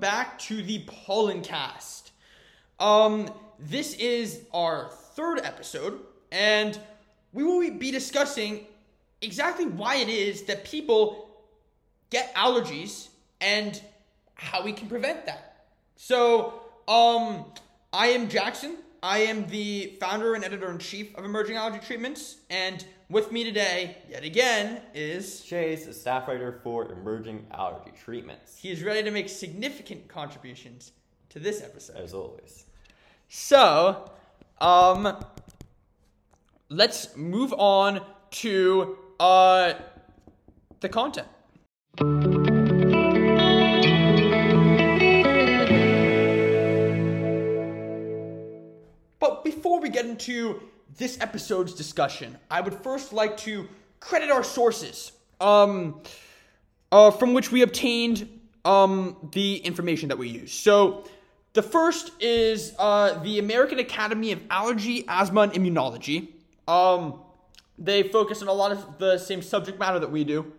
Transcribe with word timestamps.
back 0.00 0.38
to 0.40 0.62
the 0.62 0.84
Pollen 0.86 1.42
Cast. 1.42 2.12
Um, 2.78 3.30
this 3.58 3.94
is 3.94 4.42
our 4.54 4.90
third 5.14 5.40
episode, 5.42 6.00
and 6.30 6.78
we 7.32 7.42
will 7.42 7.70
be 7.76 7.90
discussing 7.90 8.66
exactly 9.20 9.66
why 9.66 9.96
it 9.96 10.08
is 10.08 10.42
that 10.44 10.64
people 10.64 11.28
get 12.10 12.34
allergies 12.34 13.08
and 13.40 13.80
how 14.34 14.62
we 14.62 14.72
can 14.72 14.88
prevent 14.88 15.26
that. 15.26 15.66
So, 15.96 16.62
um, 16.86 17.44
I 17.92 18.08
am 18.08 18.28
Jackson. 18.28 18.76
I 19.02 19.18
am 19.18 19.46
the 19.46 19.96
founder 20.00 20.34
and 20.34 20.44
editor 20.44 20.70
in 20.70 20.78
chief 20.78 21.14
of 21.16 21.24
Emerging 21.24 21.56
Allergy 21.56 21.78
Treatments, 21.84 22.38
and 22.50 22.84
with 23.08 23.30
me 23.30 23.44
today, 23.44 23.98
yet 24.10 24.24
again, 24.24 24.82
is 24.92 25.42
Chase, 25.42 25.86
a 25.86 25.92
staff 25.92 26.26
writer 26.26 26.60
for 26.64 26.90
Emerging 26.90 27.46
Allergy 27.52 27.92
Treatments, 27.96 28.58
he 28.58 28.70
is 28.70 28.82
ready 28.82 29.04
to 29.04 29.10
make 29.10 29.28
significant 29.28 30.08
contributions 30.08 30.92
to 31.28 31.38
this 31.38 31.62
episode. 31.62 31.96
as 31.96 32.12
always. 32.12 32.64
So, 33.28 34.10
um, 34.60 35.24
let's 36.68 37.16
move 37.16 37.54
on 37.56 38.00
to 38.30 38.98
uh 39.20 39.74
the 40.80 40.88
content. 40.88 42.37
Before 49.50 49.80
we 49.80 49.88
get 49.88 50.04
into 50.04 50.60
this 50.98 51.18
episode's 51.22 51.72
discussion, 51.72 52.36
I 52.50 52.60
would 52.60 52.74
first 52.74 53.14
like 53.14 53.38
to 53.38 53.66
credit 53.98 54.30
our 54.30 54.44
sources, 54.44 55.12
um, 55.40 56.02
uh, 56.92 57.10
from 57.12 57.32
which 57.32 57.50
we 57.50 57.62
obtained 57.62 58.28
um, 58.66 59.16
the 59.32 59.56
information 59.56 60.10
that 60.10 60.18
we 60.18 60.28
use. 60.28 60.52
So, 60.52 61.04
the 61.54 61.62
first 61.62 62.12
is 62.20 62.74
uh, 62.78 63.22
the 63.22 63.38
American 63.38 63.78
Academy 63.78 64.32
of 64.32 64.40
Allergy, 64.50 65.06
Asthma, 65.08 65.40
and 65.40 65.52
Immunology. 65.54 66.28
Um, 66.68 67.20
they 67.78 68.02
focus 68.02 68.42
on 68.42 68.48
a 68.48 68.52
lot 68.52 68.70
of 68.70 68.98
the 68.98 69.16
same 69.16 69.40
subject 69.40 69.78
matter 69.78 69.98
that 69.98 70.10
we 70.10 70.24
do. 70.24 70.52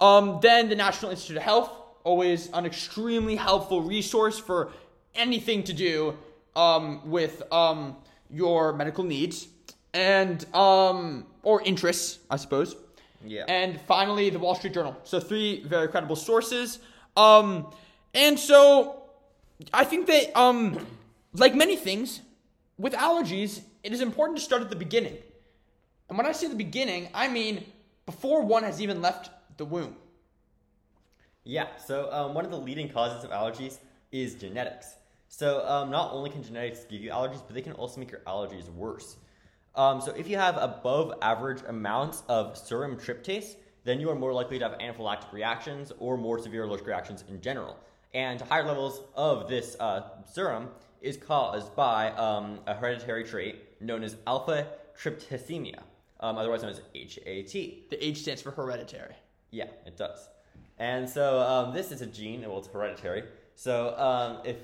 Um, 0.00 0.40
then 0.42 0.68
the 0.68 0.76
National 0.76 1.12
Institute 1.12 1.36
of 1.36 1.44
Health, 1.44 1.70
always 2.02 2.50
an 2.52 2.66
extremely 2.66 3.36
helpful 3.36 3.80
resource 3.80 4.40
for 4.40 4.72
anything 5.14 5.62
to 5.64 5.72
do 5.72 6.18
um, 6.58 7.08
with 7.08 7.42
um, 7.52 7.96
your 8.28 8.72
medical 8.72 9.04
needs 9.04 9.48
and 9.94 10.44
um, 10.54 11.24
or 11.42 11.62
interests, 11.62 12.18
I 12.30 12.36
suppose. 12.36 12.76
Yeah. 13.24 13.44
And 13.48 13.80
finally, 13.82 14.30
the 14.30 14.38
Wall 14.38 14.54
Street 14.54 14.74
Journal. 14.74 14.96
So 15.04 15.20
three 15.20 15.62
very 15.62 15.88
credible 15.88 16.16
sources. 16.16 16.80
Um, 17.16 17.72
and 18.14 18.38
so 18.38 19.02
I 19.72 19.84
think 19.84 20.06
that 20.06 20.38
um, 20.38 20.86
like 21.32 21.54
many 21.54 21.76
things 21.76 22.20
with 22.76 22.92
allergies, 22.92 23.60
it 23.82 23.92
is 23.92 24.00
important 24.00 24.38
to 24.38 24.44
start 24.44 24.62
at 24.62 24.70
the 24.70 24.76
beginning. 24.76 25.16
And 26.08 26.18
when 26.18 26.26
I 26.26 26.32
say 26.32 26.48
the 26.48 26.54
beginning, 26.54 27.08
I 27.14 27.28
mean 27.28 27.64
before 28.06 28.42
one 28.42 28.62
has 28.62 28.80
even 28.80 29.02
left 29.02 29.30
the 29.58 29.64
womb. 29.64 29.94
Yeah, 31.44 31.66
so 31.76 32.10
um, 32.12 32.34
one 32.34 32.44
of 32.44 32.50
the 32.50 32.58
leading 32.58 32.88
causes 32.88 33.24
of 33.24 33.30
allergies 33.30 33.78
is 34.12 34.34
genetics. 34.34 34.94
So 35.28 35.66
um, 35.66 35.90
not 35.90 36.12
only 36.12 36.30
can 36.30 36.42
genetics 36.42 36.84
give 36.84 37.02
you 37.02 37.10
allergies, 37.10 37.42
but 37.46 37.54
they 37.54 37.62
can 37.62 37.72
also 37.72 38.00
make 38.00 38.10
your 38.10 38.20
allergies 38.20 38.68
worse. 38.72 39.16
Um, 39.74 40.00
so 40.00 40.12
if 40.12 40.28
you 40.28 40.36
have 40.36 40.56
above 40.56 41.14
average 41.22 41.62
amounts 41.68 42.22
of 42.28 42.56
serum 42.56 42.96
tryptase, 42.96 43.54
then 43.84 44.00
you 44.00 44.10
are 44.10 44.14
more 44.14 44.32
likely 44.32 44.58
to 44.58 44.68
have 44.68 44.78
anaphylactic 44.78 45.32
reactions 45.32 45.92
or 45.98 46.16
more 46.16 46.38
severe 46.38 46.64
allergic 46.64 46.86
reactions 46.86 47.24
in 47.28 47.40
general. 47.40 47.76
And 48.14 48.40
higher 48.40 48.64
levels 48.64 49.02
of 49.14 49.48
this 49.48 49.76
uh, 49.78 50.02
serum 50.30 50.68
is 51.00 51.16
caused 51.16 51.74
by 51.76 52.10
um, 52.12 52.58
a 52.66 52.74
hereditary 52.74 53.24
trait 53.24 53.80
known 53.80 54.02
as 54.02 54.16
alpha 54.26 54.66
tryptophanemia, 55.00 55.80
um, 56.20 56.36
otherwise 56.36 56.62
known 56.62 56.72
as 56.72 56.80
HAT. 56.94 57.52
The 57.90 57.98
H 58.00 58.22
stands 58.22 58.42
for 58.42 58.50
hereditary. 58.50 59.14
Yeah, 59.50 59.66
it 59.86 59.96
does. 59.96 60.28
And 60.78 61.08
so 61.08 61.40
um, 61.40 61.74
this 61.74 61.92
is 61.92 62.02
a 62.02 62.06
gene, 62.06 62.40
well, 62.42 62.58
it's 62.58 62.68
hereditary. 62.68 63.24
So 63.54 63.96
um, 63.96 64.38
if 64.44 64.56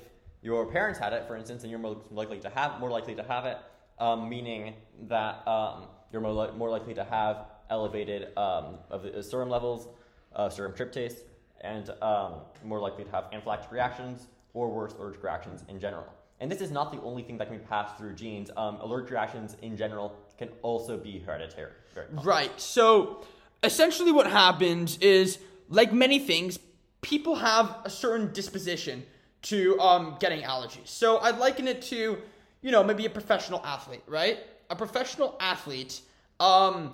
your 0.45 0.67
parents 0.67 0.99
had 0.99 1.11
it, 1.11 1.25
for 1.27 1.35
instance, 1.35 1.63
and 1.63 1.71
you're 1.71 1.79
more 1.79 1.97
likely 2.11 2.39
to 2.39 2.49
have 2.51 2.79
more 2.79 2.91
likely 2.91 3.15
to 3.15 3.23
have 3.23 3.45
it, 3.45 3.57
um, 3.97 4.29
meaning 4.29 4.75
that 5.07 5.45
um, 5.47 5.87
you're 6.11 6.21
more, 6.21 6.33
li- 6.33 6.55
more 6.55 6.69
likely 6.69 6.93
to 6.93 7.03
have 7.03 7.47
elevated 7.71 8.27
um, 8.37 8.77
of 8.91 9.01
the 9.01 9.23
serum 9.23 9.49
levels, 9.49 9.87
uh, 10.35 10.47
serum 10.47 10.71
tryptase, 10.73 11.21
and 11.61 11.89
um, 12.03 12.41
more 12.63 12.79
likely 12.79 13.03
to 13.03 13.09
have 13.09 13.23
anaphylactic 13.31 13.71
reactions 13.71 14.27
or 14.53 14.69
worse 14.69 14.93
allergic 14.93 15.23
reactions 15.23 15.63
in 15.67 15.79
general. 15.79 16.05
And 16.39 16.51
this 16.51 16.61
is 16.61 16.69
not 16.69 16.91
the 16.91 17.01
only 17.01 17.23
thing 17.23 17.39
that 17.39 17.47
can 17.47 17.57
be 17.57 17.63
passed 17.63 17.97
through 17.97 18.13
genes. 18.13 18.51
Um, 18.55 18.75
allergic 18.81 19.09
reactions 19.09 19.57
in 19.63 19.75
general 19.75 20.15
can 20.37 20.49
also 20.61 20.95
be 20.95 21.17
hereditary. 21.25 21.71
Right. 22.11 22.51
So 22.61 23.25
essentially, 23.63 24.11
what 24.11 24.27
happens 24.27 24.99
is, 24.99 25.39
like 25.69 25.91
many 25.91 26.19
things, 26.19 26.59
people 27.01 27.35
have 27.35 27.77
a 27.83 27.89
certain 27.89 28.31
disposition 28.31 29.05
to 29.45 29.79
um, 29.79 30.17
getting 30.19 30.41
allergies. 30.41 30.87
So 30.87 31.19
I'd 31.19 31.37
liken 31.37 31.67
it 31.67 31.81
to, 31.83 32.17
you 32.61 32.71
know, 32.71 32.83
maybe 32.83 33.05
a 33.05 33.09
professional 33.09 33.61
athlete, 33.65 34.03
right? 34.07 34.39
A 34.69 34.75
professional 34.75 35.35
athlete, 35.39 36.01
um, 36.39 36.93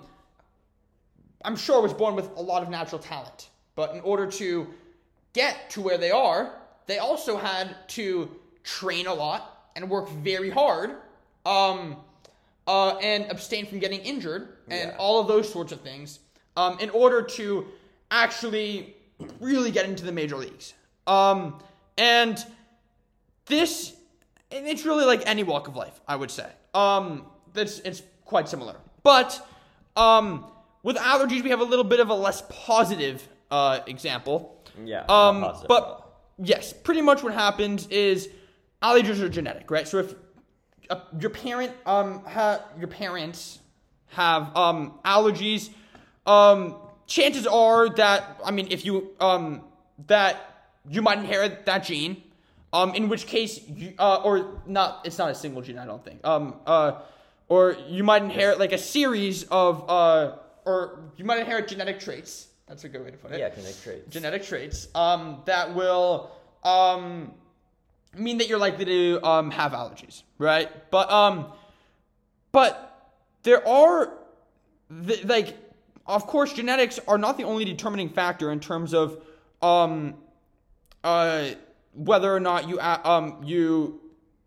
I'm 1.44 1.56
sure, 1.56 1.80
was 1.82 1.94
born 1.94 2.14
with 2.14 2.28
a 2.36 2.42
lot 2.42 2.62
of 2.62 2.68
natural 2.68 3.00
talent. 3.00 3.48
But 3.74 3.94
in 3.94 4.00
order 4.02 4.26
to 4.32 4.66
get 5.32 5.70
to 5.70 5.80
where 5.80 5.98
they 5.98 6.10
are, 6.10 6.54
they 6.86 6.98
also 6.98 7.36
had 7.36 7.76
to 7.88 8.30
train 8.64 9.06
a 9.06 9.14
lot 9.14 9.70
and 9.74 9.88
work 9.88 10.08
very 10.10 10.50
hard. 10.50 10.96
Um, 11.46 11.96
uh, 12.68 12.90
and 12.98 13.28
abstain 13.28 13.66
from 13.66 13.80
getting 13.80 14.00
injured 14.00 14.56
and 14.70 14.90
Yeah. 14.90 14.96
all 14.96 15.18
of 15.20 15.26
those 15.26 15.52
sorts 15.52 15.72
of 15.72 15.80
things 15.80 16.20
um, 16.56 16.78
in 16.78 16.90
order 16.90 17.20
to 17.22 17.66
actually 18.10 18.94
really 19.40 19.72
get 19.72 19.84
into 19.84 20.04
the 20.04 20.12
major 20.12 20.36
leagues. 20.36 20.74
Um, 21.08 21.60
and 21.98 22.38
this, 23.46 23.94
and 24.50 24.66
it's 24.66 24.84
really 24.84 25.04
like 25.04 25.22
any 25.26 25.42
walk 25.42 25.68
of 25.68 25.76
life, 25.76 26.00
I 26.06 26.16
would 26.16 26.30
say. 26.30 26.50
Um, 26.74 27.26
that's 27.52 27.80
it's 27.80 28.02
quite 28.24 28.48
similar, 28.48 28.76
but 29.02 29.46
um, 29.96 30.46
with 30.82 30.96
allergies, 30.96 31.42
we 31.42 31.50
have 31.50 31.60
a 31.60 31.64
little 31.64 31.84
bit 31.84 32.00
of 32.00 32.08
a 32.08 32.14
less 32.14 32.42
positive 32.48 33.26
uh, 33.50 33.80
example. 33.86 34.64
Yeah, 34.84 35.00
Um, 35.08 35.42
positive 35.42 35.68
but 35.68 36.12
yes, 36.38 36.72
pretty 36.72 37.02
much 37.02 37.22
what 37.22 37.34
happens 37.34 37.86
is 37.88 38.28
allergies 38.82 39.20
are 39.20 39.28
genetic, 39.28 39.70
right? 39.70 39.86
So 39.86 39.98
if 39.98 40.14
uh, 40.88 41.00
your 41.20 41.30
parent 41.30 41.72
um 41.86 42.24
ha- 42.24 42.64
your 42.78 42.88
parents 42.88 43.58
have 44.08 44.56
um 44.56 44.98
allergies, 45.04 45.68
um 46.26 46.76
chances 47.06 47.46
are 47.46 47.90
that 47.90 48.40
I 48.44 48.50
mean 48.50 48.68
if 48.70 48.84
you 48.86 49.10
um 49.20 49.62
that 50.06 50.51
you 50.88 51.02
might 51.02 51.18
inherit 51.18 51.66
that 51.66 51.84
gene. 51.84 52.22
Um, 52.72 52.94
in 52.94 53.08
which 53.08 53.26
case, 53.26 53.60
you, 53.68 53.92
uh, 53.98 54.22
or 54.24 54.62
not, 54.66 55.02
it's 55.04 55.18
not 55.18 55.30
a 55.30 55.34
single 55.34 55.60
gene, 55.60 55.78
I 55.78 55.84
don't 55.84 56.02
think. 56.02 56.26
Um, 56.26 56.56
uh, 56.66 57.00
or 57.48 57.76
you 57.86 58.02
might 58.02 58.22
inherit 58.22 58.58
like 58.58 58.72
a 58.72 58.78
series 58.78 59.42
of, 59.44 59.88
uh, 59.90 60.36
or 60.64 61.00
you 61.16 61.24
might 61.24 61.38
inherit 61.38 61.68
genetic 61.68 62.00
traits. 62.00 62.48
That's 62.66 62.84
a 62.84 62.88
good 62.88 63.04
way 63.04 63.10
to 63.10 63.16
put 63.18 63.32
it 63.32 63.40
Yeah, 63.40 63.50
genetic 63.50 63.82
traits. 63.82 64.10
genetic 64.10 64.42
traits 64.44 64.88
um, 64.94 65.42
that 65.44 65.74
will 65.74 66.30
um, 66.64 67.32
mean 68.16 68.38
that 68.38 68.48
you're 68.48 68.58
likely 68.58 68.86
to 68.86 69.20
um, 69.22 69.50
have 69.50 69.72
allergies, 69.72 70.22
right? 70.38 70.70
But 70.90 71.10
um, 71.12 71.48
but 72.52 73.12
there 73.42 73.66
are 73.68 74.14
th- 75.06 75.24
like, 75.26 75.58
of 76.06 76.26
course, 76.26 76.54
genetics 76.54 76.98
are 77.06 77.18
not 77.18 77.36
the 77.36 77.44
only 77.44 77.66
determining 77.66 78.08
factor 78.08 78.50
in 78.50 78.60
terms 78.60 78.94
of 78.94 79.22
um, 79.60 80.14
uh, 81.04 81.50
whether 81.94 82.34
or 82.34 82.40
not 82.40 82.68
you 82.68 82.80
um 82.80 83.40
you 83.44 84.00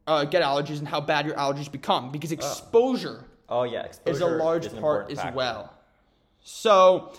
uh, 0.07 0.25
get 0.25 0.43
allergies 0.43 0.79
and 0.79 0.87
how 0.87 1.01
bad 1.01 1.25
your 1.25 1.35
allergies 1.35 1.71
become 1.71 2.11
because 2.11 2.31
exposure 2.31 3.25
oh 3.49 3.63
yeah, 3.63 3.83
exposure 3.83 4.15
is 4.15 4.21
a 4.21 4.27
large 4.27 4.65
is 4.65 4.73
part 4.73 5.11
as 5.11 5.17
factor. 5.17 5.35
well. 5.35 5.73
So, 6.41 7.13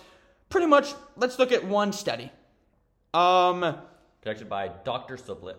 pretty 0.49 0.67
much, 0.67 0.93
let's 1.17 1.37
look 1.37 1.51
at 1.51 1.65
one 1.65 1.91
study. 1.91 2.31
Um, 3.13 3.77
conducted 4.21 4.49
by 4.49 4.69
Dr. 4.85 5.17
Sublett. 5.17 5.57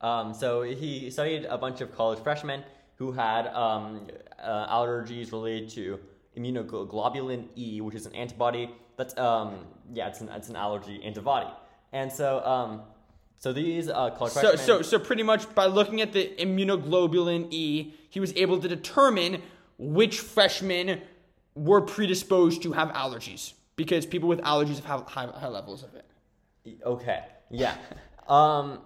Um, 0.00 0.32
so 0.32 0.62
he 0.62 1.10
studied 1.10 1.44
a 1.46 1.58
bunch 1.58 1.80
of 1.80 1.94
college 1.96 2.20
freshmen 2.20 2.62
who 2.96 3.10
had 3.12 3.48
um, 3.48 4.06
uh, 4.38 4.72
allergies 4.72 5.32
related 5.32 5.70
to 5.70 5.98
immunoglobulin 6.36 7.48
E, 7.56 7.80
which 7.80 7.94
is 7.94 8.06
an 8.06 8.14
antibody. 8.14 8.70
That's 8.98 9.16
um, 9.16 9.64
yeah, 9.94 10.08
it's 10.08 10.20
an 10.20 10.28
it's 10.28 10.50
an 10.50 10.56
allergy 10.56 11.00
antibody. 11.02 11.48
And 11.92 12.12
so 12.12 12.44
um, 12.44 12.82
so 13.38 13.52
these 13.52 13.88
uh, 13.88 14.10
college 14.10 14.32
so, 14.34 14.56
so, 14.56 14.82
so 14.82 14.98
pretty 14.98 15.22
much 15.22 15.54
by 15.54 15.66
looking 15.66 16.00
at 16.00 16.12
the 16.12 16.34
immunoglobulin 16.38 17.52
E, 17.52 17.94
he 18.10 18.20
was 18.20 18.34
able 18.36 18.58
to 18.58 18.68
determine 18.68 19.40
which 19.78 20.18
freshmen 20.18 21.00
were 21.54 21.80
predisposed 21.80 22.62
to 22.62 22.72
have 22.72 22.88
allergies 22.90 23.52
because 23.76 24.04
people 24.04 24.28
with 24.28 24.40
allergies 24.40 24.82
have 24.84 25.02
high, 25.02 25.26
high 25.26 25.48
levels 25.48 25.84
of 25.84 25.94
it. 25.94 26.04
Okay. 26.84 27.24
Yeah. 27.48 27.76
um, 28.28 28.80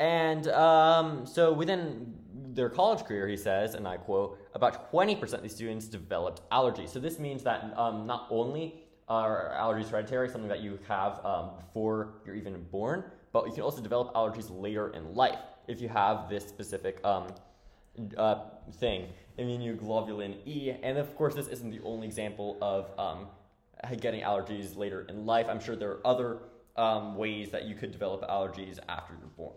and 0.00 0.48
um, 0.48 1.24
so 1.24 1.52
within 1.52 2.12
their 2.34 2.68
college 2.68 3.04
career, 3.04 3.28
he 3.28 3.36
says, 3.36 3.74
and 3.74 3.86
I 3.86 3.96
quote, 3.98 4.38
about 4.54 4.92
20% 4.92 5.32
of 5.32 5.42
these 5.42 5.54
students 5.54 5.86
developed 5.86 6.42
allergies. 6.50 6.88
So 6.88 6.98
this 6.98 7.20
means 7.20 7.44
that 7.44 7.72
um, 7.76 8.06
not 8.06 8.26
only 8.30 8.85
are 9.08 9.54
allergies 9.56 9.88
hereditary, 9.88 10.28
something 10.28 10.48
that 10.48 10.60
you 10.60 10.78
have 10.88 11.24
um, 11.24 11.50
before 11.56 12.14
you're 12.24 12.34
even 12.34 12.60
born, 12.70 13.04
but 13.32 13.46
you 13.46 13.52
can 13.52 13.62
also 13.62 13.80
develop 13.80 14.12
allergies 14.14 14.46
later 14.50 14.88
in 14.88 15.14
life 15.14 15.38
if 15.68 15.80
you 15.80 15.88
have 15.88 16.28
this 16.28 16.46
specific 16.46 17.04
um, 17.04 17.26
uh, 18.16 18.36
thing, 18.78 19.08
immunoglobulin 19.38 20.36
E. 20.46 20.72
And 20.82 20.98
of 20.98 21.14
course, 21.16 21.34
this 21.34 21.48
isn't 21.48 21.70
the 21.70 21.80
only 21.84 22.06
example 22.06 22.58
of 22.60 22.90
um, 22.98 23.26
getting 24.00 24.22
allergies 24.22 24.76
later 24.76 25.06
in 25.08 25.26
life. 25.26 25.46
I'm 25.48 25.60
sure 25.60 25.76
there 25.76 25.90
are 25.92 26.06
other 26.06 26.38
um, 26.76 27.16
ways 27.16 27.50
that 27.50 27.64
you 27.64 27.74
could 27.74 27.92
develop 27.92 28.22
allergies 28.22 28.78
after 28.88 29.14
you're 29.18 29.28
born. 29.36 29.54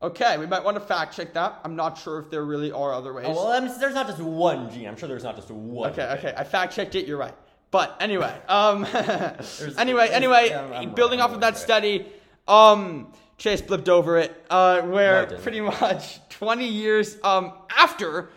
Okay, 0.00 0.38
we 0.38 0.46
might 0.46 0.62
want 0.62 0.76
to 0.76 0.80
fact 0.80 1.16
check 1.16 1.34
that. 1.34 1.60
I'm 1.64 1.74
not 1.74 1.98
sure 1.98 2.20
if 2.20 2.30
there 2.30 2.44
really 2.44 2.70
are 2.70 2.94
other 2.94 3.12
ways. 3.12 3.26
Oh, 3.28 3.34
well, 3.34 3.48
I 3.48 3.58
mean, 3.58 3.72
there's 3.80 3.94
not 3.94 4.06
just 4.06 4.20
one 4.20 4.70
gene. 4.70 4.86
I'm 4.86 4.96
sure 4.96 5.08
there's 5.08 5.24
not 5.24 5.34
just 5.34 5.50
one. 5.50 5.90
okay, 5.90 6.06
thing. 6.06 6.18
okay, 6.18 6.34
I 6.36 6.44
fact 6.44 6.72
checked 6.72 6.94
it. 6.94 7.06
You're 7.06 7.18
right. 7.18 7.34
But 7.70 7.96
anyway, 8.00 8.34
um, 8.48 8.84
anyway, 9.78 10.08
anyway, 10.10 10.48
yeah, 10.50 10.60
I'm- 10.62 10.72
I'm 10.72 10.94
building 10.94 11.18
right, 11.18 11.24
off 11.24 11.30
I'm 11.30 11.34
of 11.36 11.40
that 11.42 11.54
right. 11.54 11.56
study, 11.62 12.06
um, 12.46 13.12
Chase 13.36 13.60
blipped 13.62 13.88
over 13.88 14.18
it, 14.18 14.34
uh, 14.50 14.82
where 14.82 15.26
didn't. 15.26 15.42
pretty 15.42 15.60
much 15.60 16.18
20 16.30 16.66
years 16.66 17.16
um 17.22 17.52
after 17.76 18.30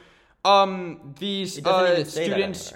um 0.45 1.13
these 1.17 1.65
uh, 1.65 2.03
students. 2.03 2.73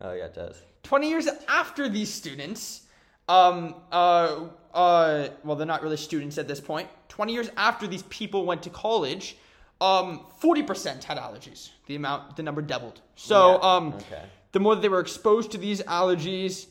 Oh 0.00 0.12
yeah, 0.12 0.24
it 0.26 0.34
does. 0.34 0.56
20 0.84 1.08
years 1.10 1.28
after 1.48 1.88
these 1.88 2.12
students, 2.12 2.82
um, 3.28 3.74
uh, 3.92 4.46
uh, 4.72 5.28
well, 5.44 5.56
they're 5.56 5.66
not 5.66 5.82
really 5.82 5.96
students 5.98 6.38
at 6.38 6.48
this 6.48 6.60
point. 6.60 6.88
20 7.08 7.32
years 7.32 7.50
after 7.56 7.86
these 7.86 8.04
people 8.04 8.46
went 8.46 8.62
to 8.62 8.70
college, 8.70 9.36
um, 9.80 10.24
40% 10.40 11.04
had 11.04 11.18
allergies. 11.18 11.70
The 11.86 11.96
amount, 11.96 12.36
the 12.36 12.42
number 12.42 12.62
doubled. 12.62 13.00
So, 13.16 13.58
Yeah, 13.60 13.74
um, 13.76 13.92
okay. 13.94 14.22
The 14.52 14.60
more 14.60 14.74
that 14.74 14.82
they 14.82 14.88
were 14.88 15.00
exposed 15.00 15.52
to 15.52 15.58
these 15.58 15.82
allergies, 15.82 16.66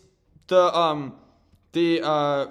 the, 0.47 0.75
um, 0.75 1.13
the, 1.73 2.01
uh, 2.03 2.47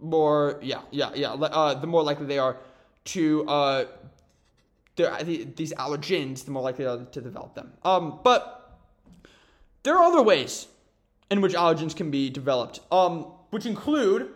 more, 0.00 0.58
yeah, 0.62 0.80
yeah, 0.90 1.10
yeah, 1.14 1.32
uh, 1.32 1.74
the 1.74 1.86
more 1.86 2.02
likely 2.02 2.26
they 2.26 2.38
are 2.38 2.56
to, 3.04 3.46
uh, 3.48 3.84
the, 4.96 5.16
the, 5.24 5.44
these 5.56 5.72
allergens, 5.74 6.44
the 6.44 6.50
more 6.50 6.62
likely 6.62 6.84
they 6.84 6.90
are 6.90 7.04
to 7.04 7.20
develop 7.20 7.54
them. 7.54 7.72
Um, 7.84 8.20
but 8.22 8.78
there 9.82 9.96
are 9.96 10.04
other 10.04 10.22
ways 10.22 10.66
in 11.30 11.40
which 11.40 11.54
allergens 11.54 11.96
can 11.96 12.10
be 12.10 12.30
developed, 12.30 12.80
um, 12.90 13.26
which 13.50 13.66
include 13.66 14.30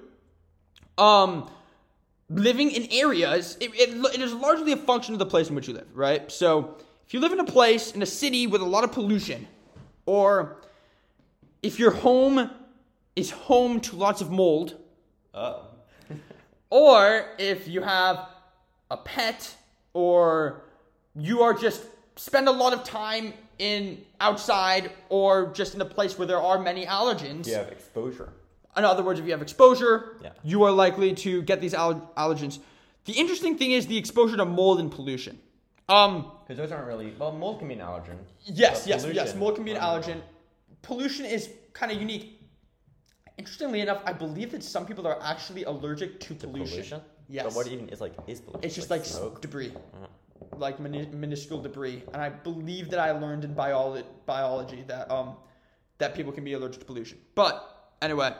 um, 0.99 1.51
living 2.29 2.71
in 2.71 2.89
areas. 2.91 3.57
It, 3.61 3.71
it, 3.75 3.91
it 4.15 4.21
is 4.21 4.33
largely 4.33 4.73
a 4.73 4.77
function 4.77 5.15
of 5.15 5.19
the 5.19 5.27
place 5.27 5.49
in 5.49 5.55
which 5.55 5.69
you 5.69 5.75
live, 5.75 5.89
right? 5.95 6.31
So 6.33 6.77
if 7.07 7.15
you 7.15 7.21
live 7.21 7.33
in 7.33 7.41
a 7.41 7.45
place 7.45 7.93
in 7.93 8.03
a 8.03 8.07
city 8.07 8.47
with 8.47 8.63
a 8.63 8.65
lot 8.65 8.83
of 8.83 8.93
pollution, 8.93 9.47
or 10.17 10.57
if 11.63 11.79
your 11.79 11.91
home 11.91 12.51
is 13.17 13.31
home 13.31 13.81
to 13.81 13.97
lots 13.97 14.21
of 14.21 14.31
mold, 14.31 14.77
Oh. 15.35 15.63
or 16.71 17.27
if 17.39 17.69
you 17.69 17.83
have 17.83 18.29
a 18.91 18.97
pet 18.97 19.55
or 19.93 20.63
you 21.15 21.43
are 21.43 21.53
just 21.55 21.83
spend 22.17 22.49
a 22.49 22.53
lot 22.53 22.73
of 22.73 22.85
time 22.85 23.35
in 23.59 24.03
outside 24.21 24.91
or 25.09 25.47
just 25.53 25.75
in 25.75 25.81
a 25.81 25.85
place 25.85 26.19
where 26.19 26.27
there 26.27 26.41
are 26.41 26.59
many 26.59 26.87
allergens. 26.87 27.47
You 27.47 27.55
have 27.55 27.69
exposure. 27.69 28.33
In 28.77 28.85
other 28.85 29.03
words, 29.03 29.19
if 29.19 29.25
you 29.27 29.33
have 29.33 29.43
exposure, 29.43 30.17
Yeah. 30.23 30.31
you 30.45 30.63
are 30.65 30.71
likely 30.71 31.15
to 31.15 31.43
get 31.43 31.61
these 31.61 31.75
aller- 31.75 32.01
allergens. 32.17 32.59
The 33.07 33.15
interesting 33.15 33.57
thing 33.57 33.73
is 33.73 33.87
the 33.87 33.97
exposure 33.97 34.37
to 34.37 34.45
mold 34.45 34.79
and 34.81 34.91
pollution. 34.91 35.41
Um, 35.89 36.33
Because 36.43 36.57
those 36.59 36.73
aren't 36.73 36.87
really 36.87 37.15
well. 37.19 37.33
Mold 37.33 37.59
can 37.61 37.69
be 37.69 37.75
an 37.75 37.81
allergen. 37.81 38.19
yes, 38.45 38.87
yes, 38.87 39.07
yes. 39.13 39.35
Mold 39.35 39.55
can 39.57 39.65
be 39.65 39.73
an 39.73 39.81
allergen. 39.81 40.21
Pollution 40.83 41.25
is 41.27 41.51
kind 41.73 41.93
of 41.93 41.99
unique. 42.01 42.41
Interestingly 43.39 43.81
enough, 43.81 44.01
I 44.05 44.13
believe 44.13 44.51
that 44.53 44.63
some 44.63 44.87
people 44.87 45.07
are 45.07 45.19
actually 45.23 45.65
allergic 45.65 46.21
to, 46.21 46.35
pollution. 46.35 46.69
Pollution. 46.77 47.01
Yes. 47.29 47.45
But 47.45 47.55
what 47.55 47.67
even 47.69 47.89
is 47.91 48.01
like 48.01 48.15
is 48.27 48.41
pollution? 48.41 48.65
It's 48.65 48.75
just 48.75 48.91
like, 48.91 49.05
smoke. 49.05 49.41
debris, 49.43 49.73
Uh-huh. 49.95 50.07
like 50.59 50.81
mini- 50.81 51.07
minuscule 51.07 51.61
debris. 51.61 52.03
And 52.13 52.23
I 52.23 52.31
believe 52.31 52.89
that 52.91 53.01
I 53.01 53.11
learned 53.13 53.45
in 53.45 53.53
biology, 53.55 54.07
biology 54.27 54.83
that 54.87 55.11
um 55.11 55.37
that 55.99 56.15
people 56.15 56.33
can 56.33 56.45
be 56.45 56.53
allergic 56.55 56.81
to 56.81 56.87
pollution. 56.87 57.19
But 57.35 57.55
anyway, 58.03 58.35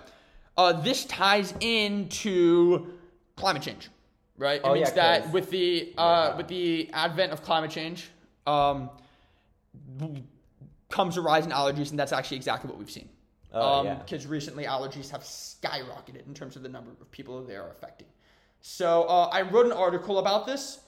uh, 0.57 0.73
this 0.83 1.05
ties 1.07 1.53
into 1.61 2.93
climate 3.37 3.63
change, 3.63 3.89
right? 4.39 4.57
It 4.57 4.63
Oh, 4.65 4.75
means 4.75 4.89
yeah, 4.89 4.95
that 4.95 5.33
with 5.33 5.51
the 5.51 5.93
uh, 5.97 6.31
Yeah. 6.31 6.37
with 6.37 6.49
the 6.49 6.91
advent 6.93 7.33
of 7.33 7.43
climate 7.43 7.71
change, 7.71 8.11
um, 8.47 8.91
comes 10.91 11.17
a 11.17 11.21
rise 11.21 11.45
in 11.47 11.53
allergies, 11.53 11.91
and 11.91 11.99
that's 11.99 12.13
actually 12.13 12.37
exactly 12.37 12.69
what 12.71 12.79
we've 12.79 12.91
seen. 12.91 13.09
Oh, 13.53 13.81
um, 13.81 13.87
yeah. 13.87 13.95
Because 13.95 14.27
recently 14.27 14.65
allergies 14.65 15.11
have 15.11 15.23
skyrocketed 15.23 16.27
in 16.27 16.35
terms 16.35 16.57
of 16.57 16.63
the 16.63 16.69
number 16.69 16.91
of 16.91 17.11
people 17.11 17.43
they 17.43 17.57
are 17.57 17.71
affecting. 17.71 18.07
So 18.61 19.05
uh, 19.05 19.29
I 19.33 19.43
wrote 19.43 19.67
an 19.67 19.73
article 19.73 20.19
about 20.19 20.47
this. 20.47 20.81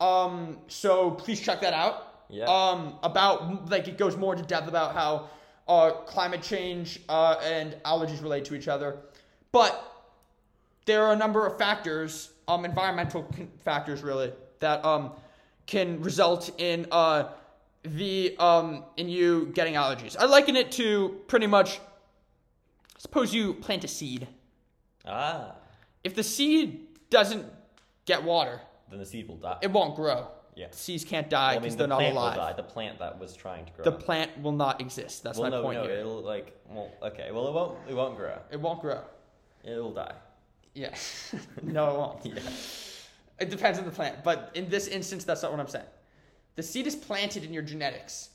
Um, 0.00 0.58
so 0.68 1.12
please 1.12 1.40
check 1.40 1.60
that 1.60 1.72
out. 1.72 2.24
Yeah. 2.28 2.44
Um, 2.44 2.98
about 3.02 3.70
like 3.70 3.88
it 3.88 3.98
goes 3.98 4.16
more 4.16 4.34
into 4.34 4.46
depth 4.46 4.68
about 4.68 4.94
how 4.94 5.28
uh, 5.68 5.92
climate 6.06 6.42
change 6.42 7.00
uh, 7.08 7.36
and 7.42 7.76
allergies 7.84 8.22
relate 8.22 8.44
to 8.46 8.54
each 8.54 8.68
other, 8.68 8.96
but 9.52 9.88
there 10.86 11.04
are 11.04 11.12
a 11.12 11.16
number 11.16 11.46
of 11.46 11.56
factors, 11.58 12.31
um, 12.48 12.64
environmental 12.64 13.28
factors 13.64 14.02
really, 14.02 14.32
that 14.60 14.84
um, 14.84 15.12
can 15.66 16.00
result 16.02 16.50
in 16.58 16.86
uh, 16.90 17.28
the 17.84 18.36
um, 18.38 18.84
in 18.96 19.08
you 19.08 19.46
getting 19.54 19.74
allergies. 19.74 20.16
I 20.18 20.24
liken 20.26 20.56
it 20.56 20.72
to 20.72 21.20
pretty 21.28 21.46
much. 21.46 21.80
Suppose 22.98 23.34
you 23.34 23.54
plant 23.54 23.82
a 23.84 23.88
seed. 23.88 24.28
Ah. 25.04 25.56
If 26.04 26.14
the 26.14 26.22
seed 26.22 26.86
doesn't 27.10 27.44
get 28.04 28.22
water, 28.22 28.60
Then 28.88 29.00
the 29.00 29.06
seed 29.06 29.26
will 29.26 29.36
die. 29.36 29.58
it 29.60 29.70
won't 29.72 29.96
grow. 29.96 30.28
Yeah. 30.54 30.66
Seeds 30.70 31.04
can't 31.04 31.28
die 31.30 31.54
Well, 31.54 31.56
I 31.56 31.58
because 31.60 31.72
mean, 31.72 31.78
they're 31.78 31.86
the 31.86 31.88
not 31.88 31.98
plant 31.98 32.16
alive. 32.16 32.36
will 32.36 32.42
die. 32.44 32.52
The 32.52 32.62
plant 32.62 32.98
that 32.98 33.18
was 33.18 33.34
trying 33.34 33.64
to 33.64 33.72
grow. 33.72 33.84
The 33.84 33.92
plant 33.92 34.42
will 34.42 34.52
not 34.52 34.80
exist. 34.80 35.24
That's 35.24 35.38
well, 35.38 35.50
my 35.50 35.56
no, 35.56 35.62
point 35.62 35.78
no, 35.78 35.84
here. 35.84 35.96
it'll 35.98 36.20
like 36.22 36.56
well, 36.68 36.90
okay. 37.02 37.30
Well, 37.32 37.48
it 37.48 37.54
won't. 37.54 37.78
It 37.88 37.94
won't 37.94 38.16
grow. 38.16 38.38
It 38.50 38.60
won't 38.60 38.80
grow. 38.80 39.00
It'll 39.64 39.92
die. 39.94 40.14
Yeah. 40.74 40.94
no, 41.62 41.90
it 41.90 41.98
won't. 41.98 42.26
Yeah. 42.42 42.50
It 43.40 43.50
depends 43.50 43.78
on 43.78 43.84
the 43.84 43.90
plant, 43.90 44.22
but 44.22 44.52
in 44.54 44.68
this 44.68 44.86
instance, 44.86 45.24
that's 45.24 45.42
not 45.42 45.50
what 45.50 45.58
I'm 45.58 45.66
saying. 45.66 45.86
The 46.54 46.62
seed 46.62 46.86
is 46.86 46.94
planted 46.94 47.42
in 47.42 47.52
your 47.52 47.62
genetics, 47.62 48.28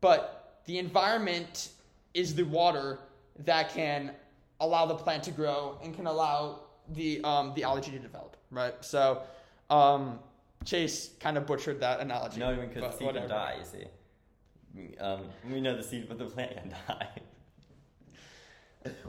but 0.00 0.60
the 0.66 0.78
environment 0.78 1.70
is 2.14 2.34
the 2.34 2.44
water 2.44 3.00
that 3.40 3.74
can 3.74 4.12
allow 4.60 4.86
the 4.86 4.94
plant 4.94 5.24
to 5.24 5.30
grow 5.32 5.78
and 5.82 5.96
can 5.96 6.06
allow 6.06 6.60
the 6.90 7.22
um, 7.24 7.52
the 7.54 7.64
allergy 7.64 7.90
to 7.90 7.98
develop. 7.98 8.36
Right. 8.52 8.74
So, 8.82 9.22
um, 9.70 10.20
Chase 10.64 11.10
kind 11.18 11.36
of 11.36 11.46
butchered 11.46 11.80
that 11.80 11.98
analogy. 12.00 12.38
No, 12.38 12.52
even 12.52 12.68
because 12.68 12.82
but 12.82 12.92
the 12.92 12.98
seed 12.98 13.06
whatever. 13.06 13.26
can 13.28 13.36
die. 13.36 13.56
You 13.58 13.64
see. 13.64 14.98
Um, 14.98 15.20
we 15.50 15.60
know 15.60 15.76
the 15.76 15.82
seed, 15.82 16.06
but 16.08 16.18
the 16.18 16.26
plant 16.26 16.52
can 16.56 16.74
die. 16.88 17.08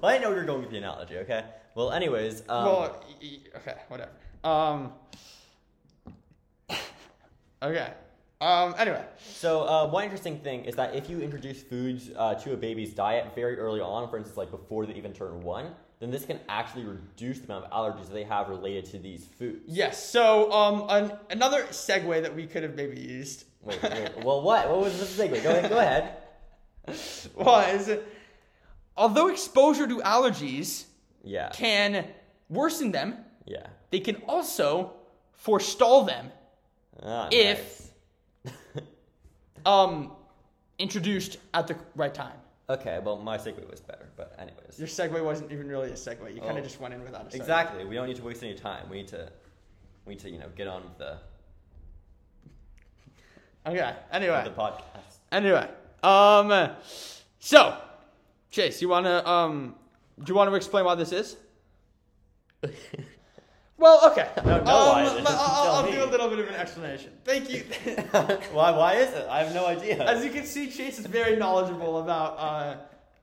Well, 0.01 0.11
I 0.11 0.17
know 0.17 0.29
were 0.29 0.43
going 0.43 0.61
with 0.61 0.71
the 0.71 0.77
analogy. 0.77 1.17
Okay. 1.19 1.43
Well, 1.75 1.91
anyways. 1.91 2.41
Um, 2.49 2.65
well, 2.65 3.03
okay, 3.57 3.75
whatever. 3.87 4.11
Um. 4.43 4.93
okay. 7.61 7.93
Um. 8.41 8.75
Anyway. 8.77 9.03
So 9.19 9.63
uh, 9.67 9.89
one 9.89 10.03
interesting 10.03 10.39
thing 10.39 10.65
is 10.65 10.75
that 10.75 10.95
if 10.95 11.09
you 11.09 11.21
introduce 11.21 11.61
foods 11.61 12.11
uh, 12.15 12.35
to 12.35 12.53
a 12.53 12.57
baby's 12.57 12.93
diet 12.93 13.33
very 13.35 13.57
early 13.57 13.81
on, 13.81 14.09
for 14.09 14.17
instance, 14.17 14.37
like 14.37 14.51
before 14.51 14.85
they 14.85 14.93
even 14.93 15.13
turn 15.13 15.41
one, 15.41 15.71
then 15.99 16.11
this 16.11 16.25
can 16.25 16.39
actually 16.49 16.83
reduce 16.83 17.39
the 17.39 17.45
amount 17.45 17.65
of 17.65 17.71
allergies 17.71 18.07
that 18.07 18.13
they 18.13 18.23
have 18.23 18.49
related 18.49 18.85
to 18.85 18.99
these 18.99 19.25
foods. 19.25 19.61
Yes. 19.67 20.09
So, 20.11 20.51
um, 20.51 20.85
an, 20.89 21.17
another 21.29 21.63
segue 21.71 22.21
that 22.21 22.35
we 22.35 22.45
could 22.45 22.63
have 22.63 22.75
maybe 22.75 22.99
used 22.99 23.45
Wait, 23.63 23.81
wait, 23.81 24.25
well, 24.25 24.41
what? 24.41 24.69
What 24.69 24.79
was 24.81 24.99
the 24.99 25.23
segue? 25.23 25.41
Go 25.41 25.51
ahead. 25.51 25.69
Go 25.69 25.77
ahead. 25.77 26.17
was, 27.35 27.89
although 28.97 29.27
exposure 29.29 29.87
to 29.87 29.97
allergies 29.99 30.85
Yeah. 31.23 31.49
can 31.49 32.07
worsen 32.49 32.91
them, 32.91 33.17
Yeah. 33.45 33.67
they 33.91 33.99
can 33.99 34.17
also 34.27 34.93
forestall 35.33 36.03
them 36.05 36.31
Ah, 37.01 37.27
If- 37.31 37.91
nice. 38.45 38.53
um, 39.65 40.15
introduced 40.77 41.37
at 41.53 41.67
the 41.67 41.75
right 41.95 42.13
time. 42.13 42.37
Okay, 42.69 42.99
well, 43.03 43.17
my 43.17 43.37
segue 43.37 43.69
was 43.69 43.81
better, 43.81 44.09
but 44.15 44.33
anyways. 44.39 44.79
Your 44.79 44.87
segue 44.87 45.21
wasn't 45.23 45.51
even 45.51 45.67
really 45.67 45.89
a 45.89 45.95
segue. 45.95 46.33
You 46.33 46.39
kind 46.39 46.53
Oh. 46.53 46.57
of 46.57 46.63
just 46.63 46.79
went 46.79 46.93
in 46.93 47.03
without 47.03 47.23
a 47.25 47.29
segue. 47.29 47.35
Exactly. 47.35 47.83
We 47.85 47.95
don't 47.95 48.07
need 48.07 48.15
to 48.17 48.23
waste 48.23 48.41
any 48.43 48.53
time. 48.55 48.89
We 48.89 48.97
need 48.97 49.07
to, 49.09 49.29
we 50.05 50.13
need 50.13 50.19
to, 50.21 50.29
you 50.29 50.39
know, 50.39 50.47
get 50.55 50.67
on 50.67 50.83
with 50.83 50.97
the, 50.97 51.17
Okay. 53.65 53.95
Anyway. 54.11 54.43
the 54.43 54.51
podcast. 54.51 55.17
Anyway, 55.31 55.69
um, 56.03 56.71
so 57.39 57.77
Chase, 58.53 58.83
you 58.83 58.87
wanna 58.87 59.23
um, 59.25 59.73
do 60.19 60.31
you 60.31 60.35
want 60.35 60.47
to 60.47 60.55
explain 60.55 60.85
why 60.85 60.93
this 60.95 61.11
is? 61.11 61.35
Well, 63.75 64.11
okay. 64.11 64.29
I 64.37 64.41
don't 64.41 64.63
know 64.63 64.71
why 64.71 65.03
it 65.03 65.07
Um, 65.09 65.17
is. 65.17 65.25
I'll, 65.27 65.71
I'll, 65.73 65.91
do 65.91 66.03
a 66.03 66.05
little 66.05 66.29
bit 66.29 66.39
of 66.39 66.47
an 66.47 66.53
explanation. 66.53 67.11
Thank 67.25 67.49
you. 67.49 67.63
why? 68.53 68.71
Why 68.71 68.93
is 68.93 69.11
it? 69.13 69.27
I 69.27 69.43
have 69.43 69.53
no 69.53 69.65
idea. 69.65 70.01
As 70.01 70.23
you 70.23 70.31
can 70.31 70.45
see, 70.45 70.69
Chase 70.69 70.99
is 70.99 71.05
very 71.05 71.35
knowledgeable 71.35 71.99
about 71.99 72.37
uh, 72.39 72.77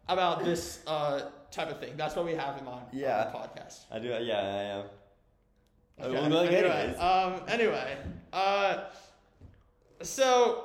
about 0.09 0.45
this 0.45 0.81
uh, 0.87 1.31
type 1.51 1.71
of 1.71 1.79
thing. 1.81 1.97
That's 1.97 2.15
why 2.15 2.23
we 2.25 2.35
have 2.35 2.57
him 2.57 2.69
on, 2.69 2.83
Yeah. 2.93 3.25
on 3.25 3.33
the 3.33 3.39
podcast. 3.39 3.85
I 3.91 4.01
do. 4.01 4.09
Yeah, 4.09 4.37
I 4.39 4.63
am. 4.75 4.85
Okay. 6.03 6.29
Well, 6.29 6.43
like, 6.43 6.53
anyway, 6.53 6.97
um, 6.97 7.41
anyway, 7.49 7.97
uh, 8.35 8.79
so 10.03 10.65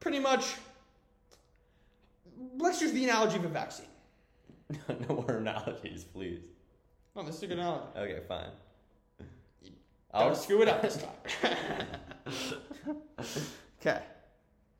pretty 0.00 0.18
much, 0.18 0.54
let's 2.56 2.80
use 2.80 2.90
the 2.90 3.04
analogy 3.04 3.36
of 3.36 3.44
a 3.44 3.48
vaccine. 3.48 3.86
no 5.08 5.14
more 5.14 5.36
analogies, 5.36 6.04
please. 6.04 6.40
No, 7.14 7.22
this 7.22 7.36
is 7.36 7.42
a 7.42 7.46
good 7.46 7.58
analogy. 7.58 7.86
Okay, 7.96 8.20
fine. 8.26 8.50
I'll 10.12 10.34
screw 10.34 10.62
it 10.62 10.68
up 10.68 10.82
this 10.82 11.02
time. 11.02 11.86
okay, 13.80 14.02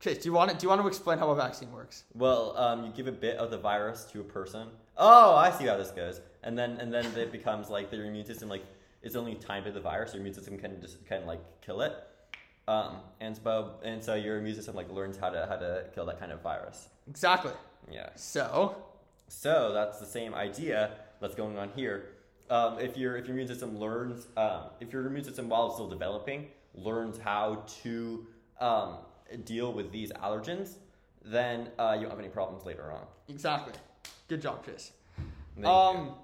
Chase, 0.00 0.18
do 0.18 0.28
you 0.28 0.32
want 0.32 0.50
to, 0.50 0.56
do 0.56 0.62
you 0.64 0.68
want 0.68 0.80
to 0.80 0.88
explain 0.88 1.18
how 1.18 1.30
a 1.30 1.36
vaccine 1.36 1.70
works? 1.72 2.04
Well, 2.14 2.56
um, 2.56 2.84
you 2.84 2.92
give 2.92 3.06
a 3.06 3.12
bit 3.12 3.36
of 3.36 3.50
the 3.50 3.58
virus 3.58 4.04
to 4.12 4.20
a 4.20 4.24
person. 4.24 4.68
Oh, 4.96 5.34
I 5.34 5.50
see 5.50 5.66
how 5.66 5.76
this 5.76 5.90
goes. 5.90 6.20
And 6.42 6.56
then 6.56 6.78
and 6.78 6.92
then 6.92 7.04
it 7.16 7.32
becomes 7.32 7.70
like 7.70 7.90
their 7.90 8.04
immune 8.04 8.24
system 8.24 8.48
like 8.48 8.64
it's 9.02 9.16
only 9.16 9.34
time 9.34 9.64
to 9.64 9.72
the 9.72 9.80
virus. 9.80 10.12
Your 10.12 10.20
immune 10.20 10.34
system 10.34 10.58
can 10.58 10.80
just 10.80 11.04
kind 11.06 11.22
of 11.22 11.28
like 11.28 11.40
kill 11.60 11.82
it. 11.82 11.92
Um, 12.68 12.96
and 13.20 13.36
so 13.36 13.74
and 13.82 14.02
so 14.02 14.14
your 14.14 14.38
immune 14.38 14.54
system 14.54 14.74
like 14.74 14.90
learns 14.90 15.16
how 15.16 15.30
to 15.30 15.46
how 15.48 15.56
to 15.56 15.84
kill 15.94 16.06
that 16.06 16.18
kind 16.18 16.32
of 16.32 16.40
virus. 16.42 16.88
Exactly. 17.08 17.52
Yeah. 17.90 18.08
So, 18.16 18.76
So 19.28 19.72
that's 19.72 19.98
the 19.98 20.06
same 20.06 20.34
idea 20.34 20.92
that's 21.20 21.34
going 21.34 21.58
on 21.58 21.70
here. 21.74 22.10
Um, 22.48 22.78
if 22.78 22.96
your 22.96 23.16
if 23.16 23.26
your 23.26 23.34
immune 23.34 23.48
system 23.48 23.78
learns, 23.78 24.26
um, 24.36 24.70
if 24.80 24.92
your 24.92 25.06
immune 25.06 25.24
system 25.24 25.48
while 25.48 25.66
it's 25.66 25.74
still 25.74 25.88
developing 25.88 26.46
learns 26.74 27.18
how 27.18 27.64
to 27.82 28.26
um, 28.60 28.98
deal 29.44 29.72
with 29.72 29.90
these 29.90 30.12
allergens, 30.12 30.74
then 31.24 31.68
uh, 31.78 31.94
you 31.94 32.02
don't 32.02 32.10
have 32.10 32.20
any 32.20 32.28
problems 32.28 32.64
later 32.64 32.92
on. 32.92 33.00
exactly. 33.28 33.72
Good 34.28 34.42
job, 34.42 34.62
Chris. 34.64 34.92
Um, 35.64 36.14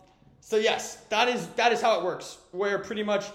so 0.40 0.56
yes, 0.56 0.96
that 1.08 1.28
is 1.28 1.46
that 1.48 1.72
is 1.72 1.80
how 1.80 1.98
it 1.98 2.04
works. 2.04 2.38
Where 2.50 2.78
pretty 2.78 3.02
much, 3.02 3.26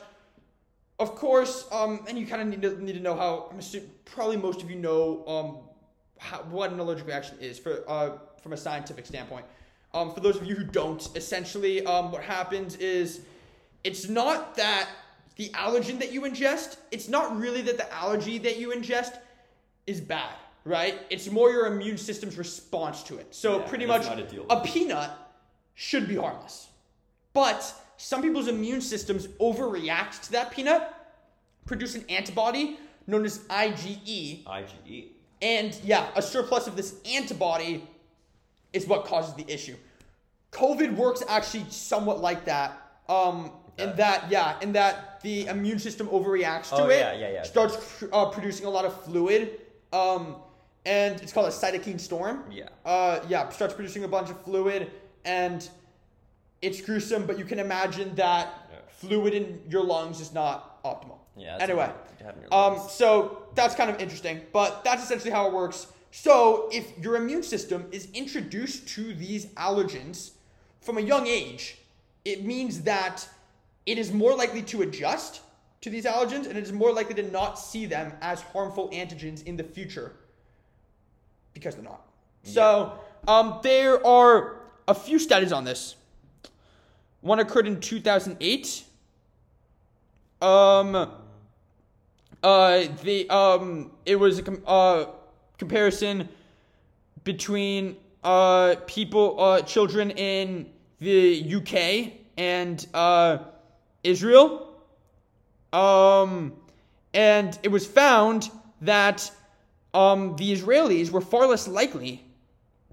of 0.99 1.15
course, 1.15 1.65
um, 1.71 2.05
and 2.07 2.17
you 2.17 2.25
kind 2.25 2.41
of 2.41 2.47
need 2.47 2.61
to 2.61 2.83
need 2.83 2.93
to 2.93 2.99
know 2.99 3.15
how. 3.15 3.49
I'm 3.51 3.59
assuming 3.59 3.89
probably 4.05 4.37
most 4.37 4.61
of 4.61 4.69
you 4.69 4.77
know 4.77 5.25
um, 5.27 5.57
how, 6.19 6.37
what 6.49 6.71
an 6.71 6.79
allergic 6.79 7.07
reaction 7.07 7.37
is 7.39 7.59
for 7.59 7.83
uh, 7.87 8.17
from 8.41 8.53
a 8.53 8.57
scientific 8.57 9.05
standpoint. 9.05 9.45
Um, 9.93 10.13
for 10.13 10.19
those 10.19 10.35
of 10.35 10.45
you 10.45 10.55
who 10.55 10.63
don't, 10.63 11.07
essentially, 11.15 11.85
um, 11.85 12.11
what 12.11 12.21
happens 12.21 12.75
is 12.75 13.21
it's 13.83 14.09
not 14.09 14.55
that 14.55 14.89
the 15.37 15.49
allergen 15.49 15.99
that 15.99 16.11
you 16.11 16.21
ingest. 16.21 16.77
It's 16.91 17.07
not 17.07 17.37
really 17.37 17.61
that 17.61 17.77
the 17.77 17.91
allergy 17.93 18.37
that 18.39 18.57
you 18.57 18.69
ingest 18.69 19.17
is 19.85 20.01
bad, 20.01 20.33
right? 20.65 20.99
It's 21.09 21.29
more 21.31 21.49
your 21.51 21.67
immune 21.67 21.97
system's 21.97 22.37
response 22.37 23.03
to 23.03 23.17
it. 23.17 23.33
So 23.33 23.59
Yeah, 23.59 23.67
pretty 23.67 23.85
much 23.85 24.03
know 24.03 24.09
how 24.09 24.15
to 24.15 24.27
deal 24.27 24.45
a 24.49 24.61
peanut 24.61 25.11
should 25.75 26.07
be 26.07 26.15
harmless. 26.15 26.67
But 27.33 27.73
some 27.97 28.21
people's 28.21 28.47
immune 28.47 28.81
systems 28.81 29.27
overreact 29.39 30.23
to 30.23 30.31
that 30.33 30.51
peanut, 30.51 30.93
produce 31.65 31.95
an 31.95 32.03
antibody 32.09 32.77
known 33.05 33.25
as 33.25 33.39
IgE, 33.39 34.43
IgE. 34.43 35.07
And 35.41 35.77
yeah, 35.83 36.07
a 36.15 36.21
surplus 36.21 36.67
of 36.67 36.75
this 36.75 36.95
antibody 37.05 37.87
is 38.73 38.87
what 38.87 39.05
causes 39.05 39.33
the 39.35 39.45
issue. 39.51 39.75
COVID 40.51 40.95
works 40.95 41.23
actually 41.27 41.65
somewhat 41.69 42.19
like 42.21 42.45
that. 42.45 42.81
Um, 43.09 43.51
in 43.77 43.95
that, 43.95 44.29
yeah, 44.31 44.59
in 44.61 44.73
that 44.73 45.21
the 45.21 45.45
immune 45.47 45.79
system 45.79 46.07
overreacts 46.07 46.69
to 46.69 46.83
Oh, 46.83 46.89
it, 46.89 46.99
yeah, 46.99 47.13
yeah, 47.13 47.31
yeah. 47.31 47.43
starts 47.43 48.03
uh, 48.11 48.25
producing 48.25 48.65
a 48.65 48.69
lot 48.69 48.85
of 48.85 49.03
fluid, 49.03 49.61
um, 49.93 50.37
and 50.85 51.21
it's 51.21 51.31
called 51.31 51.47
a 51.47 51.51
cytokine 51.51 51.99
storm. 51.99 52.43
Yeah. 52.51 52.69
Uh, 52.85 53.19
yeah, 53.27 53.49
starts 53.49 53.73
producing 53.75 54.03
a 54.03 54.07
bunch 54.07 54.29
of 54.29 54.41
fluid, 54.43 54.91
and 55.25 55.69
it's 56.61 56.81
gruesome. 56.81 57.27
But 57.27 57.37
you 57.37 57.45
can 57.45 57.59
imagine 57.59 58.15
that 58.15 58.67
fluid 58.89 59.33
in 59.33 59.61
your 59.69 59.83
lungs 59.83 60.19
is 60.19 60.33
not 60.33 60.76
optimal. 60.87 61.17
Yeah. 61.35 61.57
Anyway, 61.59 61.87
what 61.87 62.13
you 62.19 62.25
have 62.25 62.35
in 62.35 62.41
your 62.41 62.53
um, 62.53 62.79
so 62.89 63.43
that's 63.55 63.75
kind 63.75 63.89
of 63.89 63.99
interesting, 63.99 64.41
but 64.53 64.83
that's 64.83 65.03
essentially 65.03 65.31
how 65.31 65.47
it 65.47 65.53
works. 65.53 65.87
So 66.11 66.69
if 66.71 66.97
your 66.97 67.15
immune 67.15 67.43
system 67.43 67.85
is 67.91 68.07
introduced 68.13 68.87
to 68.95 69.13
these 69.13 69.47
allergens 69.47 70.31
from 70.81 70.97
a 70.97 71.01
young 71.01 71.27
age, 71.27 71.77
it 72.25 72.43
means 72.43 72.81
that 72.81 73.27
it 73.85 73.97
is 73.97 74.11
more 74.11 74.35
likely 74.35 74.61
to 74.63 74.81
adjust 74.81 75.41
to 75.81 75.89
these 75.89 76.05
allergens 76.05 76.47
and 76.47 76.57
it 76.57 76.63
is 76.63 76.73
more 76.73 76.91
likely 76.91 77.15
to 77.15 77.31
not 77.31 77.59
see 77.59 77.85
them 77.85 78.13
as 78.21 78.41
harmful 78.41 78.89
antigens 78.89 79.43
in 79.45 79.55
the 79.55 79.63
future 79.63 80.13
because 81.53 81.75
they're 81.75 81.83
not. 81.83 82.01
So 82.43 82.99
um, 83.27 83.59
there 83.63 84.05
are 84.05 84.61
a 84.87 84.93
few 84.93 85.19
studies 85.19 85.51
on 85.51 85.63
this. 85.63 85.95
One 87.21 87.39
occurred 87.39 87.67
in 87.67 87.79
2008. 87.79 88.83
Um, 90.41 90.95
uh, 92.43 92.83
the 93.03 93.29
um, 93.29 93.91
it 94.05 94.15
was 94.15 94.39
a 94.39 94.43
com- 94.43 94.63
uh, 94.65 95.05
comparison 95.57 96.29
between 97.23 97.97
uh 98.23 98.75
people, 98.85 99.41
uh, 99.41 99.61
children 99.61 100.11
in 100.11 100.67
the 100.99 101.55
UK 101.55 102.13
and 102.37 102.85
uh, 102.93 103.39
Israel. 104.03 104.75
Um, 105.73 106.53
and 107.13 107.57
it 107.63 107.69
was 107.69 107.85
found 107.85 108.49
that 108.81 109.31
um, 109.93 110.35
the 110.37 110.53
Israelis 110.53 111.09
were 111.11 111.21
far 111.21 111.47
less 111.47 111.67
likely 111.67 112.23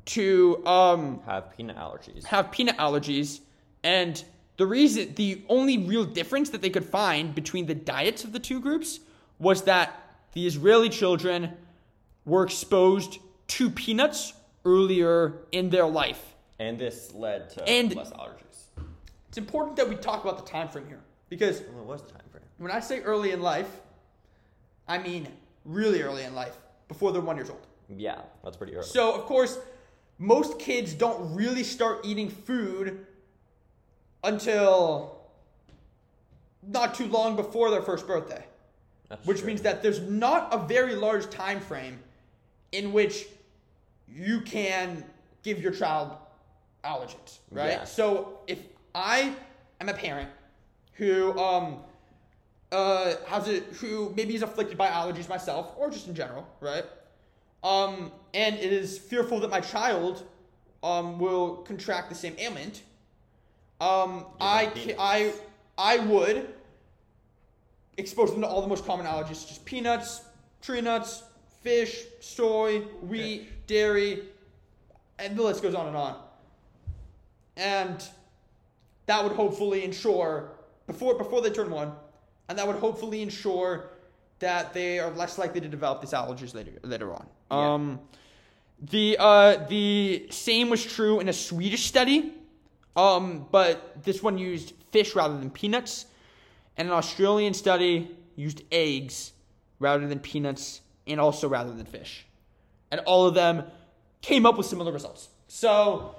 to 0.06 0.64
um, 0.66 1.20
have 1.26 1.56
peanut 1.56 1.76
allergies. 1.76 2.24
have 2.24 2.50
peanut 2.50 2.76
allergies 2.78 3.40
and 3.82 4.22
the 4.56 4.66
reason 4.66 5.14
the 5.14 5.42
only 5.49 5.78
real 5.78 6.04
difference 6.04 6.50
that 6.50 6.62
they 6.62 6.70
could 6.70 6.84
find 6.84 7.34
between 7.34 7.66
the 7.66 7.75
diets 7.75 8.25
of 8.25 8.32
the 8.32 8.38
two 8.38 8.61
groups 8.61 9.00
was 9.38 9.62
that 9.62 10.16
the 10.32 10.46
Israeli 10.46 10.88
children 10.88 11.56
were 12.25 12.44
exposed 12.44 13.18
to 13.49 13.70
peanuts 13.70 14.32
earlier 14.64 15.34
in 15.52 15.70
their 15.70 15.87
life. 15.87 16.34
And 16.58 16.78
this 16.78 17.12
led 17.14 17.50
to 17.50 17.68
And- 17.68 17.94
less 17.94 18.11
allergies. 18.12 18.40
It's 19.28 19.38
important 19.38 19.76
that 19.76 19.88
we 19.88 19.96
talk 19.96 20.23
about 20.25 20.38
the 20.44 20.50
time 20.50 20.68
frame 20.68 20.87
here 20.87 21.00
because 21.28 21.61
what 21.73 21.84
was 21.87 22.02
the 22.02 22.12
time 22.12 22.23
frame? 22.30 22.44
when 22.58 22.70
I 22.70 22.78
say 22.80 23.00
early 23.00 23.32
in 23.32 23.42
life, 23.42 23.80
I 24.87 24.99
mean 24.99 25.26
really 25.64 26.02
early 26.02 26.23
in 26.23 26.34
life, 26.34 26.56
before 26.88 27.11
they're 27.12 27.20
1 27.20 27.37
years 27.37 27.50
old. 27.50 27.66
Yeah, 27.88 28.20
that's 28.44 28.56
pretty 28.56 28.75
early. 28.76 28.87
So, 28.87 29.12
of 29.14 29.23
course, 29.25 29.58
most 30.18 30.58
kids 30.58 30.94
don't 30.94 31.34
really 31.34 31.64
start 31.64 32.00
eating 32.04 32.28
food 32.30 33.06
until 34.25 35.21
not 36.66 36.95
too 36.95 37.07
long 37.07 37.37
before 37.37 37.71
their 37.71 37.83
first 37.83 38.07
birthday, 38.07 38.45
That's 39.09 39.25
which 39.26 39.38
true. 39.38 39.47
means 39.49 39.62
that 39.62 39.83
there's 39.83 40.00
not 40.00 40.52
a 40.52 40.59
very 40.59 40.97
large 40.97 41.28
time 41.31 41.61
frame 41.61 42.00
in 42.73 42.93
which 42.93 43.26
you 44.09 44.40
can 44.40 45.04
give 45.43 45.61
your 45.61 45.73
child 45.73 46.16
allergens, 46.85 47.38
right? 47.50 47.73
Yeah. 47.73 47.85
So, 47.85 48.38
if 48.47 48.59
I 48.95 49.35
am 49.81 49.88
a 49.88 49.95
parent 49.95 50.31
who 50.95 51.38
um 51.38 51.78
uh 52.73 53.14
has 53.26 53.49
a 53.49 53.61
who 53.81 54.12
maybe 54.16 54.35
is 54.35 54.43
afflicted 54.43 54.78
by 54.78 54.88
allergies 54.88 55.28
myself 55.28 55.75
or 55.76 55.90
just 55.90 56.09
in 56.09 56.14
general, 56.14 56.47
right? 56.61 56.85
Um 57.62 58.11
and 58.33 58.54
it 58.57 58.73
is 58.73 58.99
fearful 58.99 59.40
that 59.40 59.50
my 59.50 59.61
child 59.61 60.25
um 60.83 61.19
will 61.19 61.57
contract 61.59 62.09
the 62.09 62.14
same 62.14 62.35
ailment. 62.38 62.83
Um 63.84 64.26
I 64.40 64.66
ca- 64.74 64.96
I 64.98 65.32
I 65.76 65.98
would 65.98 66.54
expose 67.96 68.30
them 68.32 68.40
to 68.40 68.46
all 68.46 68.62
the 68.62 68.68
most 68.68 68.84
common 68.86 69.06
allergies 69.06 69.36
such 69.36 69.52
as 69.52 69.58
peanuts, 69.58 70.22
tree 70.62 70.80
nuts, 70.80 71.22
fish, 71.62 72.04
soy, 72.20 72.80
wheat, 73.02 73.66
dairy, 73.66 74.22
and 75.18 75.36
the 75.36 75.42
list 75.42 75.62
goes 75.62 75.74
on 75.74 75.86
and 75.88 75.96
on. 75.96 76.14
And 77.56 77.98
that 79.06 79.22
would 79.22 79.32
hopefully 79.32 79.84
ensure 79.84 80.50
before 80.86 81.14
before 81.16 81.40
they 81.42 81.50
turn 81.50 81.70
one, 81.70 81.92
and 82.48 82.58
that 82.58 82.66
would 82.66 82.76
hopefully 82.76 83.22
ensure 83.22 83.90
that 84.40 84.72
they 84.74 84.98
are 84.98 85.10
less 85.12 85.38
likely 85.38 85.60
to 85.60 85.68
develop 85.68 86.00
these 86.00 86.12
allergies 86.12 86.54
later 86.54 86.72
later 86.82 87.12
on. 87.12 87.26
Yeah. 87.50 87.74
Um, 87.74 88.00
the 88.80 89.16
uh, 89.18 89.66
the 89.68 90.26
same 90.30 90.68
was 90.70 90.84
true 90.84 91.20
in 91.20 91.28
a 91.28 91.32
Swedish 91.32 91.84
study, 91.86 92.32
um, 92.96 93.46
but 93.50 94.02
this 94.04 94.22
one 94.22 94.38
used 94.38 94.72
fish 94.92 95.14
rather 95.14 95.36
than 95.38 95.50
peanuts, 95.50 96.06
and 96.76 96.88
an 96.88 96.94
Australian 96.94 97.54
study 97.54 98.10
used 98.36 98.62
eggs 98.72 99.32
rather 99.78 100.06
than 100.06 100.18
peanuts, 100.20 100.80
and 101.06 101.20
also 101.20 101.48
rather 101.48 101.72
than 101.72 101.86
fish, 101.86 102.26
and 102.90 103.00
all 103.02 103.26
of 103.26 103.34
them 103.34 103.64
came 104.22 104.46
up 104.46 104.56
with 104.56 104.66
similar 104.66 104.92
results. 104.92 105.28
So 105.48 106.14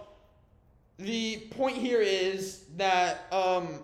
the 0.98 1.48
point 1.51 1.77
here 1.77 2.01
is 2.01 2.65
that 2.77 3.25
um, 3.32 3.79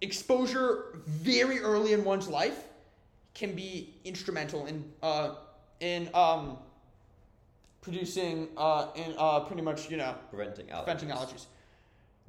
exposure 0.00 0.98
very 1.06 1.60
early 1.60 1.92
in 1.92 2.04
one's 2.04 2.28
life 2.28 2.64
can 3.34 3.54
be 3.54 3.94
instrumental 4.04 4.66
in 4.66 4.84
uh, 5.02 5.34
in 5.80 6.08
um, 6.14 6.58
producing 7.80 8.48
uh, 8.56 8.88
in 8.94 9.14
uh, 9.18 9.40
pretty 9.40 9.62
much 9.62 9.90
you 9.90 9.96
know 9.96 10.14
Preventing 10.30 10.66
allergies. 10.66 10.84
preventing 10.84 11.08
allergies. 11.10 11.46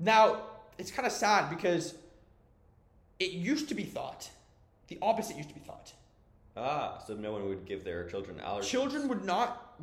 Now 0.01 0.41
it's 0.77 0.91
kind 0.91 1.05
of 1.05 1.11
sad 1.13 1.49
because 1.49 1.93
it 3.19 3.31
used 3.31 3.69
to 3.69 3.75
be 3.75 3.83
thought 3.83 4.29
the 4.91 4.97
opposite 5.01 5.37
used 5.37 5.47
to 5.47 5.55
be 5.55 5.61
thought. 5.61 5.93
Ah, 6.57 7.01
so 7.07 7.15
no 7.15 7.31
one 7.31 7.47
would 7.47 7.65
give 7.65 7.85
their 7.85 8.03
children 8.09 8.41
allergens. 8.45 8.63
Children 8.63 9.07
would 9.07 9.23
not 9.23 9.79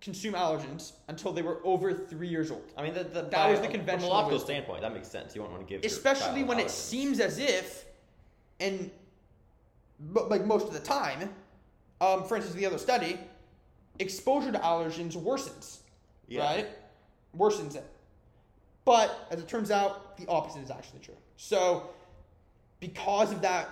consume 0.00 0.34
allergens 0.34 0.92
until 1.06 1.32
they 1.32 1.42
were 1.42 1.58
over 1.62 1.94
three 1.94 2.26
years 2.26 2.50
old. 2.50 2.64
I 2.76 2.82
mean, 2.82 2.94
the, 2.94 3.04
the, 3.04 3.22
That 3.22 3.48
was 3.48 3.60
the 3.60 3.66
From 3.66 3.74
conventional 3.74 4.10
a 4.10 4.14
logical 4.14 4.32
wisdom. 4.32 4.46
standpoint, 4.46 4.80
that 4.82 4.92
makes 4.92 5.06
sense. 5.06 5.36
You 5.36 5.42
won't 5.42 5.52
want 5.52 5.68
to 5.68 5.72
give 5.72 5.84
especially 5.84 6.42
when 6.42 6.58
it 6.58 6.68
seems 6.68 7.20
as 7.20 7.38
if, 7.38 7.84
and 8.58 8.90
but 10.00 10.28
like 10.28 10.44
most 10.44 10.66
of 10.66 10.72
the 10.72 10.80
time, 10.80 11.30
um, 12.00 12.24
for 12.24 12.34
instance, 12.36 12.56
the 12.56 12.66
other 12.66 12.78
study, 12.78 13.20
exposure 14.00 14.50
to 14.50 14.58
allergens 14.58 15.16
worsens, 15.16 15.78
Yeah. 16.26 16.42
right? 16.44 16.68
Worsens 17.36 17.76
it. 17.76 17.84
But 18.88 19.28
as 19.30 19.38
it 19.38 19.46
turns 19.46 19.70
out, 19.70 20.16
the 20.16 20.26
opposite 20.28 20.62
is 20.62 20.70
actually 20.70 21.00
true. 21.00 21.16
So, 21.36 21.90
because 22.80 23.32
of 23.32 23.42
that 23.42 23.68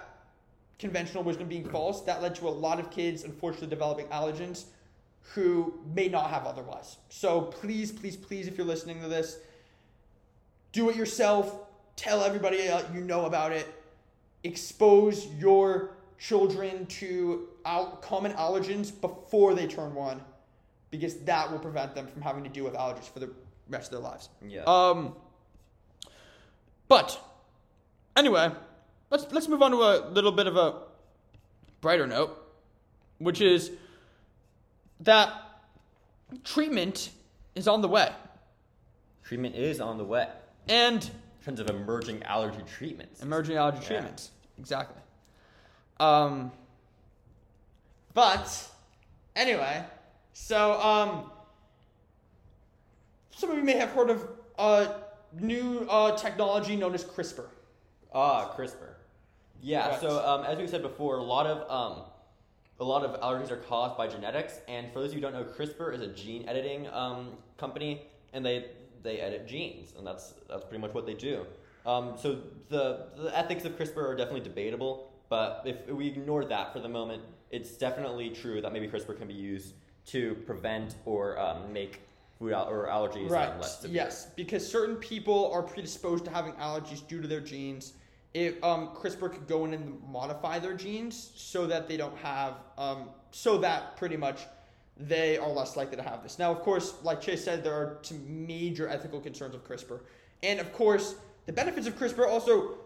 conventional 0.78 1.24
wisdom 1.24 1.48
being 1.48 1.66
false, 1.66 2.02
that 2.02 2.20
led 2.20 2.34
to 2.34 2.46
a 2.46 2.50
lot 2.50 2.78
of 2.78 2.90
kids 2.90 3.24
unfortunately 3.24 3.68
developing 3.68 4.08
allergens 4.08 4.64
who 5.22 5.72
may 5.94 6.08
not 6.08 6.28
have 6.28 6.44
otherwise. 6.44 6.98
So 7.08 7.40
please, 7.40 7.92
please, 7.92 8.14
please, 8.14 8.46
if 8.46 8.58
you're 8.58 8.66
listening 8.66 9.00
to 9.00 9.08
this, 9.08 9.38
do 10.72 10.90
it 10.90 10.96
yourself. 10.96 11.60
Tell 11.96 12.22
everybody 12.22 12.68
you 12.92 13.00
know 13.00 13.24
about 13.24 13.52
it. 13.52 13.66
Expose 14.44 15.28
your 15.38 15.96
children 16.18 16.84
to 16.86 17.48
common 18.02 18.34
allergens 18.34 18.92
before 19.00 19.54
they 19.54 19.66
turn 19.66 19.94
one, 19.94 20.20
because 20.90 21.16
that 21.20 21.50
will 21.50 21.58
prevent 21.58 21.94
them 21.94 22.06
from 22.06 22.20
having 22.20 22.44
to 22.44 22.50
deal 22.50 22.64
with 22.64 22.74
allergies 22.74 23.10
for 23.10 23.20
the 23.20 23.30
rest 23.68 23.92
of 23.92 24.00
their 24.02 24.10
lives. 24.10 24.28
Yeah. 24.46 24.62
Um. 24.66 25.14
But 26.88 27.20
anyway, 28.16 28.50
let's 29.10 29.26
let's 29.32 29.48
move 29.48 29.62
on 29.62 29.72
to 29.72 29.78
a 29.82 30.08
little 30.08 30.32
bit 30.32 30.46
of 30.46 30.56
a 30.56 30.74
brighter 31.80 32.06
note, 32.06 32.36
which 33.18 33.40
is 33.40 33.70
that 35.00 35.32
treatment 36.44 37.10
is 37.54 37.66
on 37.68 37.80
the 37.82 37.88
way, 37.88 38.12
Treatment 39.24 39.54
is 39.56 39.80
on 39.80 39.98
the 39.98 40.04
way. 40.04 40.28
and 40.68 41.02
In 41.04 41.44
terms 41.44 41.60
of 41.60 41.68
emerging 41.70 42.22
allergy 42.24 42.62
treatments. 42.66 43.20
emerging 43.22 43.56
allergy 43.56 43.78
Yeah. 43.82 43.86
treatments 43.88 44.30
exactly. 44.58 45.00
Um. 45.98 46.52
But 48.14 48.70
anyway, 49.34 49.84
so 50.32 50.80
um, 50.80 51.30
some 53.36 53.50
of 53.50 53.58
you 53.58 53.62
may 53.62 53.76
have 53.76 53.90
heard 53.90 54.10
of 54.10 54.26
a 54.58 54.94
new 55.38 55.86
uh, 55.90 56.16
technology 56.16 56.74
known 56.74 56.94
as 56.94 57.04
CRISPR. 57.04 57.46
Ah, 58.14 58.54
CRISPR. 58.56 58.94
Yeah. 59.60 59.86
Correct. 59.86 60.00
So 60.00 60.26
um, 60.26 60.44
as 60.44 60.58
we 60.58 60.66
said 60.66 60.82
before, 60.82 61.18
a 61.18 61.22
lot 61.22 61.46
of 61.46 61.70
um, 61.70 62.04
a 62.80 62.84
lot 62.84 63.04
of 63.04 63.20
allergies 63.20 63.50
are 63.50 63.56
caused 63.58 63.96
by 63.96 64.06
genetics, 64.06 64.60
and 64.68 64.90
for 64.92 65.00
those 65.00 65.10
of 65.10 65.18
you 65.18 65.26
who 65.26 65.32
don't 65.32 65.34
know, 65.34 65.52
CRISPR 65.52 65.94
is 65.94 66.00
a 66.00 66.08
gene 66.08 66.48
editing 66.48 66.88
um, 66.88 67.32
company, 67.58 68.06
and 68.32 68.44
they 68.44 68.70
they 69.02 69.20
edit 69.20 69.46
genes, 69.46 69.92
and 69.98 70.06
that's 70.06 70.34
that's 70.48 70.64
pretty 70.64 70.80
much 70.80 70.94
what 70.94 71.06
they 71.06 71.14
do. 71.14 71.46
Um, 71.84 72.14
so 72.16 72.38
the 72.70 73.06
the 73.18 73.36
ethics 73.36 73.64
of 73.64 73.76
CRISPR 73.78 73.98
are 73.98 74.16
definitely 74.16 74.40
debatable, 74.40 75.12
but 75.28 75.62
if 75.66 75.86
we 75.88 76.06
ignore 76.06 76.44
that 76.46 76.72
for 76.72 76.80
the 76.80 76.88
moment, 76.88 77.22
it's 77.50 77.76
definitely 77.76 78.30
true 78.30 78.62
that 78.62 78.72
maybe 78.72 78.88
CRISPR 78.88 79.18
can 79.18 79.28
be 79.28 79.34
used 79.34 79.74
to 80.06 80.36
prevent 80.46 80.94
or 81.04 81.38
um, 81.38 81.72
make 81.72 82.00
food 82.38 82.52
al- 82.52 82.68
or 82.68 82.86
allergies 82.86 83.30
Right. 83.30 83.58
less 83.60 83.80
severe. 83.80 83.96
Yes, 83.96 84.28
because 84.36 84.66
certain 84.70 84.96
people 84.96 85.50
are 85.52 85.62
predisposed 85.62 86.24
to 86.26 86.30
having 86.30 86.52
allergies 86.54 87.06
due 87.06 87.22
to 87.22 87.28
their 87.28 87.40
genes. 87.40 87.94
If 88.34 88.62
um, 88.62 88.88
CRISPR 88.94 89.32
could 89.32 89.46
go 89.46 89.64
in 89.64 89.72
and 89.72 90.02
modify 90.02 90.58
their 90.58 90.74
genes 90.74 91.32
so 91.34 91.66
that 91.66 91.88
they 91.88 91.96
don't 91.96 92.16
have, 92.18 92.54
um, 92.76 93.08
so 93.30 93.56
that 93.58 93.96
pretty 93.96 94.16
much 94.16 94.46
they 94.98 95.38
are 95.38 95.48
less 95.48 95.76
likely 95.76 95.96
to 95.96 96.02
have 96.02 96.22
this. 96.22 96.38
Now, 96.38 96.50
of 96.50 96.60
course, 96.60 96.94
like 97.02 97.20
Chase 97.20 97.44
said, 97.44 97.64
there 97.64 97.74
are 97.74 97.98
some 98.02 98.46
major 98.46 98.88
ethical 98.88 99.20
concerns 99.20 99.54
of 99.54 99.66
CRISPR, 99.66 100.00
and 100.42 100.60
of 100.60 100.72
course, 100.72 101.14
the 101.46 101.52
benefits 101.52 101.86
of 101.86 101.96
CRISPR 101.98 102.28
also 102.28 102.78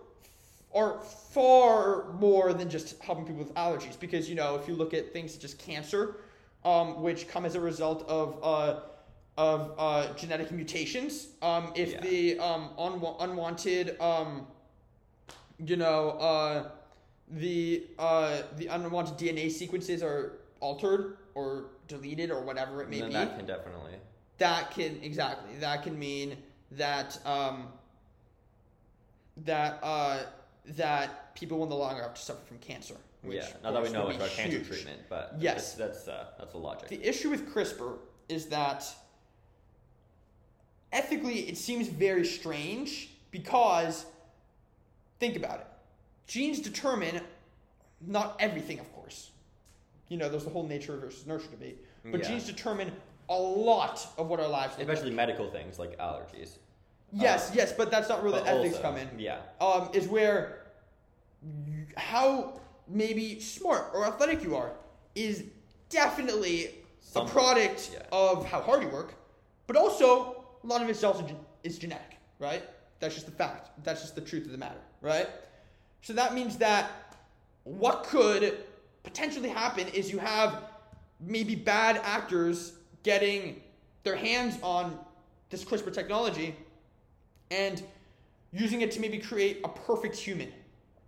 are 0.72 1.00
far 1.00 2.12
more 2.12 2.52
than 2.52 2.70
just 2.70 3.00
helping 3.02 3.24
people 3.24 3.42
with 3.42 3.54
allergies. 3.54 3.98
Because 3.98 4.28
you 4.28 4.36
know, 4.36 4.54
if 4.54 4.68
you 4.68 4.74
look 4.74 4.94
at 4.94 5.12
things 5.12 5.34
such 5.34 5.42
as 5.44 5.54
cancer, 5.54 6.16
um, 6.64 7.02
which 7.02 7.26
come 7.26 7.44
as 7.44 7.54
a 7.56 7.60
result 7.60 8.06
of 8.08 8.38
uh, 8.42 8.80
of 9.36 9.72
uh, 9.78 10.12
genetic 10.14 10.50
mutations, 10.50 11.28
um, 11.42 11.72
if 11.74 11.92
Yeah. 11.92 12.00
the 12.00 12.38
um, 12.38 12.70
unwa- 12.78 13.16
unwanted, 13.20 14.00
um, 14.00 14.46
you 15.58 15.76
know, 15.76 16.10
uh, 16.10 16.70
the 17.28 17.86
uh, 17.98 18.42
the 18.56 18.66
unwanted 18.66 19.16
DNA 19.16 19.50
sequences 19.50 20.02
are 20.02 20.40
altered 20.60 21.16
or 21.34 21.66
deleted 21.88 22.30
or 22.30 22.42
whatever 22.42 22.82
it 22.82 22.88
may 22.88 23.00
be, 23.02 23.12
that 23.12 23.36
can 23.36 23.46
definitely. 23.46 23.92
that 24.38 24.70
can 24.72 25.00
exactly 25.02 25.54
that 25.60 25.82
can 25.82 25.98
mean 25.98 26.36
that 26.72 27.18
um, 27.24 27.68
that 29.38 29.78
uh, 29.82 30.22
that 30.66 31.34
people 31.34 31.58
will 31.58 31.68
no 31.68 31.76
longer 31.78 32.02
have 32.02 32.14
to 32.14 32.20
suffer 32.20 32.44
from 32.46 32.58
cancer. 32.58 32.96
Which 33.22 33.36
yeah. 33.36 33.48
Not 33.62 33.74
that 33.74 33.82
we 33.82 33.90
know 33.90 34.06
would 34.06 34.18
much 34.18 34.36
be 34.36 34.42
about 34.42 34.50
cancer 34.50 34.64
treatment, 34.64 35.00
but 35.08 35.34
Yes. 35.38 35.74
that's 35.74 36.04
that's, 36.04 36.08
uh, 36.08 36.26
that's 36.38 36.52
the 36.52 36.58
logic. 36.58 36.88
The 36.88 37.06
issue 37.06 37.30
with 37.30 37.52
CRISPR 37.52 37.98
is 38.28 38.46
that 38.46 38.86
ethically 40.92 41.48
it 41.48 41.56
seems 41.56 41.88
very 41.88 42.24
strange 42.26 43.10
because 43.30 44.06
think 45.18 45.36
about 45.36 45.60
it. 45.60 45.66
Genes 46.26 46.60
determine 46.60 47.20
not 48.06 48.36
everything, 48.40 48.78
of 48.78 48.92
course. 48.94 49.30
You 50.08 50.16
know, 50.16 50.28
there's 50.28 50.44
the 50.44 50.50
whole 50.50 50.66
nature 50.66 50.96
versus 50.96 51.26
nurture 51.26 51.48
debate. 51.50 51.78
But 52.04 52.20
Yeah. 52.22 52.28
genes 52.28 52.46
determine 52.46 52.92
a 53.28 53.38
lot 53.38 54.06
of 54.18 54.28
what 54.28 54.40
our 54.40 54.48
lives 54.48 54.78
look 54.78 54.88
like. 54.88 54.96
Especially 54.96 55.14
medical 55.14 55.50
things 55.50 55.78
like 55.78 55.96
allergies. 55.98 56.58
Yes, 57.12 57.50
yes, 57.54 57.72
but 57.72 57.90
that's 57.90 58.08
not 58.08 58.22
where 58.22 58.32
the 58.32 58.44
ethics 58.46 58.76
also- 58.76 58.82
come 58.82 58.96
in. 58.96 59.18
Yeah. 59.18 59.40
Um, 59.60 59.90
is 59.92 60.06
where 60.08 60.66
how 61.96 62.60
maybe 62.86 63.40
smart 63.40 63.90
or 63.94 64.04
athletic 64.06 64.42
you 64.42 64.56
are 64.56 64.72
is 65.14 65.44
definitely 65.88 66.74
Some- 67.00 67.26
a 67.26 67.28
product 67.30 67.90
yeah. 67.92 68.02
of 68.12 68.46
how 68.46 68.60
hard 68.60 68.82
you 68.82 68.88
work, 68.88 69.14
but 69.66 69.76
also 69.76 70.39
a 70.62 70.66
lot 70.66 70.82
of 70.82 70.88
it's 70.88 71.02
also 71.04 71.22
gen- 71.22 71.36
is 71.64 71.78
genetic, 71.78 72.18
right? 72.38 72.62
That's 73.00 73.14
just 73.14 73.26
the 73.26 73.32
fact. 73.32 73.70
That's 73.84 74.00
just 74.02 74.14
the 74.14 74.20
truth 74.20 74.44
of 74.46 74.52
the 74.52 74.58
matter, 74.58 74.80
right? 75.00 75.28
So 76.02 76.12
that 76.14 76.34
means 76.34 76.56
that 76.58 76.90
what 77.64 78.04
could 78.04 78.58
potentially 79.02 79.48
happen 79.48 79.88
is 79.88 80.10
you 80.12 80.18
have 80.18 80.62
maybe 81.20 81.54
bad 81.54 82.00
actors 82.04 82.72
getting 83.02 83.60
their 84.02 84.16
hands 84.16 84.58
on 84.62 84.98
this 85.50 85.64
CRISPR 85.64 85.92
technology 85.92 86.54
and 87.50 87.82
using 88.52 88.80
it 88.82 88.90
to 88.92 89.00
maybe 89.00 89.18
create 89.18 89.60
a 89.64 89.68
perfect 89.68 90.16
human 90.16 90.52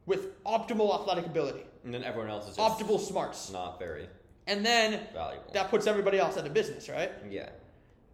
with 0.07 0.43
optimal 0.45 0.99
athletic 1.01 1.27
ability, 1.27 1.62
And 1.85 1.95
then 1.95 2.03
everyone 2.05 2.29
else 2.31 2.49
is 2.49 2.57
just 2.57 2.79
optimal 2.79 2.99
smarts. 3.01 3.51
not 3.53 3.79
very 3.79 4.09
And 4.47 4.65
then 4.67 5.01
valuable. 5.15 5.53
that 5.53 5.71
puts 5.71 5.87
everybody 5.87 6.19
else 6.19 6.37
out 6.37 6.47
of 6.47 6.53
business, 6.55 6.88
right? 6.88 7.12
yeah. 7.31 7.51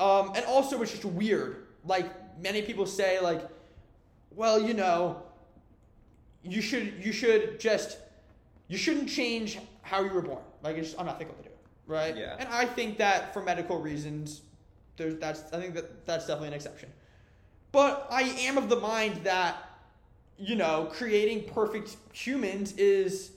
Um, 0.01 0.33
and 0.35 0.45
also, 0.47 0.81
it's 0.83 0.93
just 0.93 1.05
weird. 1.05 1.67
Like 1.85 2.07
many 2.41 2.63
people 2.63 2.87
say, 2.87 3.21
like, 3.21 3.43
well, 4.35 4.61
you 4.61 4.75
know, 4.75 5.23
you 6.43 6.63
should 6.63 6.95
you 7.05 7.13
should 7.13 7.59
just 7.61 7.99
you 8.69 8.79
shouldn't 8.79 9.09
change 9.09 9.59
how 9.83 10.03
you 10.03 10.11
were 10.11 10.23
born. 10.23 10.43
Like 10.63 10.77
it's 10.77 10.89
just 10.89 11.01
unethical 11.01 11.35
to 11.35 11.43
do, 11.43 11.55
right? 11.87 12.17
Yeah. 12.17 12.37
And 12.39 12.49
I 12.49 12.65
think 12.65 12.99
that 12.99 13.33
for 13.33 13.43
medical 13.43 13.81
reasons, 13.81 14.43
there's 14.97 15.17
that's 15.17 15.53
I 15.53 15.61
think 15.61 15.75
that 15.75 16.07
that's 16.07 16.27
definitely 16.27 16.49
an 16.49 16.55
exception. 16.55 16.91
But 17.73 18.07
I 18.11 18.23
am 18.23 18.57
of 18.57 18.69
the 18.69 18.77
mind 18.81 19.25
that 19.25 19.57
you 20.39 20.57
know 20.57 20.89
creating 20.93 21.45
perfect 21.53 21.97
humans 22.13 22.73
is 22.73 23.33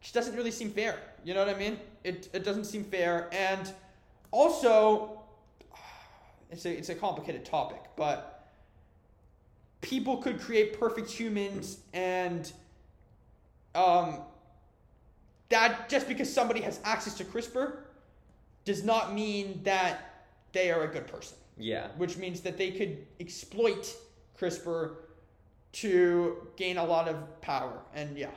just 0.00 0.14
doesn't 0.14 0.36
really 0.36 0.50
seem 0.50 0.70
fair. 0.70 0.98
You 1.24 1.34
know 1.34 1.44
what 1.44 1.54
I 1.54 1.58
mean? 1.58 1.78
It 2.04 2.28
it 2.32 2.44
doesn't 2.44 2.64
seem 2.66 2.84
fair, 2.84 3.28
and 3.32 3.72
also 4.30 5.20
it's 6.50 6.64
a 6.64 6.70
it's 6.76 6.88
a 6.88 6.94
complicated 6.94 7.44
topic, 7.44 7.82
but 7.96 8.46
people 9.80 10.18
could 10.18 10.40
create 10.40 10.78
perfect 10.78 11.10
humans, 11.10 11.78
and 11.92 12.52
um, 13.74 14.20
that 15.48 15.88
just 15.88 16.08
because 16.08 16.32
somebody 16.32 16.60
has 16.60 16.80
access 16.84 17.14
to 17.14 17.24
CRISPR 17.24 17.78
does 18.64 18.82
not 18.84 19.14
mean 19.14 19.60
that 19.64 20.26
they 20.52 20.70
are 20.70 20.82
a 20.84 20.88
good 20.88 21.06
person 21.06 21.36
Yeah. 21.58 21.88
which 21.96 22.16
means 22.16 22.40
that 22.40 22.56
they 22.56 22.70
could 22.72 23.06
exploit 23.20 23.94
CRISPR 24.40 24.96
to 25.72 26.48
gain 26.56 26.78
a 26.78 26.84
lot 26.84 27.06
of 27.06 27.16
power. 27.42 27.80
And 27.94 28.16
yeah, 28.18 28.30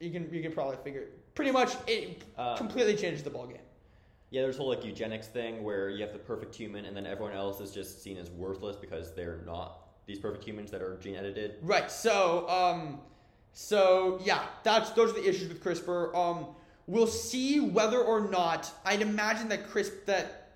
you 0.00 0.10
can 0.10 0.32
you 0.32 0.40
can 0.42 0.52
probably 0.52 0.76
figure 0.84 1.06
pretty 1.34 1.50
much 1.50 1.72
it 1.86 2.22
Uh, 2.38 2.56
completely 2.56 2.96
changes 2.96 3.22
the 3.22 3.30
ball 3.30 3.46
game. 3.46 3.58
Yeah, 4.34 4.42
there's 4.42 4.56
a 4.56 4.58
whole 4.58 4.68
like 4.70 4.84
eugenics 4.84 5.28
thing 5.28 5.62
where 5.62 5.88
you 5.88 6.02
have 6.02 6.12
the 6.12 6.18
perfect 6.18 6.56
human, 6.56 6.86
and 6.86 6.96
then 6.96 7.06
everyone 7.06 7.34
else 7.34 7.60
is 7.60 7.70
just 7.70 8.02
seen 8.02 8.16
as 8.16 8.32
worthless 8.32 8.74
because 8.74 9.14
they're 9.14 9.38
not 9.46 9.86
these 10.06 10.18
perfect 10.18 10.42
humans 10.42 10.72
that 10.72 10.82
are 10.82 10.96
gene 10.96 11.14
edited. 11.14 11.54
Right. 11.62 11.88
So, 11.88 12.48
um, 12.48 12.98
so 13.52 14.20
yeah, 14.24 14.42
that's 14.64 14.90
those 14.90 15.10
are 15.10 15.12
the 15.12 15.28
issues 15.28 15.46
with 15.46 15.62
CRISPR. 15.62 16.12
Um, 16.16 16.46
we'll 16.88 17.06
see 17.06 17.60
whether 17.60 18.00
or 18.00 18.28
not. 18.28 18.72
I'd 18.84 19.02
imagine 19.02 19.48
that 19.50 19.70
CRISPR 19.70 20.04
that 20.06 20.50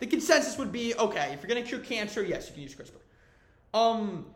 the 0.00 0.06
consensus 0.06 0.58
would 0.58 0.70
be 0.70 0.94
okay 0.96 1.30
if 1.32 1.42
you're 1.42 1.48
gonna 1.48 1.66
cure 1.66 1.80
cancer, 1.80 2.22
yes, 2.22 2.48
you 2.48 2.52
can 2.52 2.62
use 2.62 2.74
CRISPR. 2.74 3.00
Um, 3.72 4.26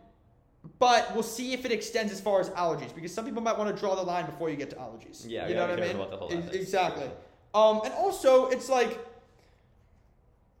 but 0.79 1.13
we'll 1.13 1.21
see 1.21 1.53
if 1.53 1.63
it 1.63 1.71
extends 1.71 2.11
as 2.11 2.19
far 2.19 2.39
as 2.39 2.49
allergies 2.49 2.95
because 2.95 3.13
some 3.13 3.25
people 3.25 3.43
might 3.43 3.55
want 3.55 3.69
to 3.69 3.79
draw 3.79 3.93
the 3.93 4.01
line 4.01 4.25
before 4.25 4.49
you 4.49 4.55
get 4.55 4.71
to 4.71 4.77
allergies. 4.77 5.25
Yeah, 5.27 5.47
you 5.47 5.53
yeah, 5.53 5.59
know 5.59 5.69
what 5.69 5.83
I 5.83 5.85
mean. 5.85 5.95
about 5.95 6.09
the 6.09 6.17
whole 6.17 6.33
ethics. 6.33 6.55
exactly. 6.55 7.07
Um, 7.53 7.81
and 7.83 7.93
also 7.93 8.47
it's 8.47 8.69
like 8.69 8.99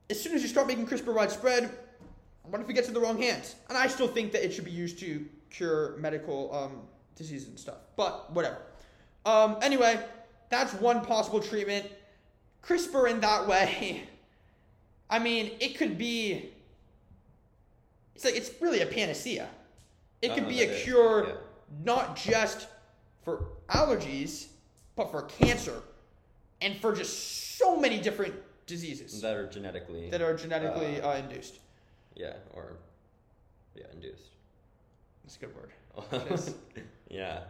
as 0.09 0.21
soon 0.21 0.35
as 0.35 0.41
you 0.41 0.47
start 0.47 0.67
making 0.67 0.85
CRISPR 0.85 1.13
widespread, 1.13 1.71
what 2.43 2.61
if 2.61 2.69
it 2.69 2.73
gets 2.73 2.87
in 2.87 2.93
the 2.93 2.99
wrong 2.99 3.21
hands? 3.21 3.55
And 3.69 3.77
I 3.77 3.87
still 3.87 4.07
think 4.07 4.31
that 4.33 4.45
it 4.45 4.53
should 4.53 4.65
be 4.65 4.71
used 4.71 4.99
to 4.99 5.25
cure 5.49 5.95
medical 5.97 6.53
um, 6.53 6.81
diseases 7.15 7.47
and 7.47 7.59
stuff. 7.59 7.77
But 7.95 8.31
whatever. 8.31 8.57
Um, 9.25 9.57
anyway, 9.61 9.99
that's 10.49 10.73
one 10.73 11.03
possible 11.05 11.39
treatment. 11.39 11.89
CRISPR 12.61 13.09
in 13.09 13.19
that 13.21 13.47
way, 13.47 14.03
I 15.09 15.19
mean, 15.19 15.51
it 15.59 15.77
could 15.77 15.97
be. 15.97 16.49
It's 18.15 18.25
like 18.25 18.35
it's 18.35 18.51
really 18.61 18.81
a 18.81 18.85
panacea. 18.85 19.47
It 20.21 20.33
could 20.33 20.47
be 20.47 20.61
a 20.61 20.81
cure 20.83 21.27
yeah. 21.27 21.33
not 21.83 22.15
just 22.15 22.67
for 23.23 23.47
allergies, 23.67 24.47
but 24.95 25.11
for 25.11 25.23
cancer, 25.23 25.81
and 26.63 26.75
for 26.77 26.93
just 26.95 27.57
so 27.59 27.79
many 27.79 27.99
different 27.99 28.33
diseases 28.65 29.21
that 29.21 29.35
are 29.35 29.47
genetically 29.47 30.09
that 30.09 30.21
are 30.21 30.35
genetically 30.35 30.99
Uh, 31.01 31.09
uh, 31.11 31.15
induced. 31.17 31.59
yeah 32.15 32.33
or 32.53 32.77
yeah 33.75 33.85
induced. 33.93 34.23
That's 35.23 35.37
a 35.37 35.39
good 35.39 35.55
word. 35.55 35.71
Yeah. 37.09 37.43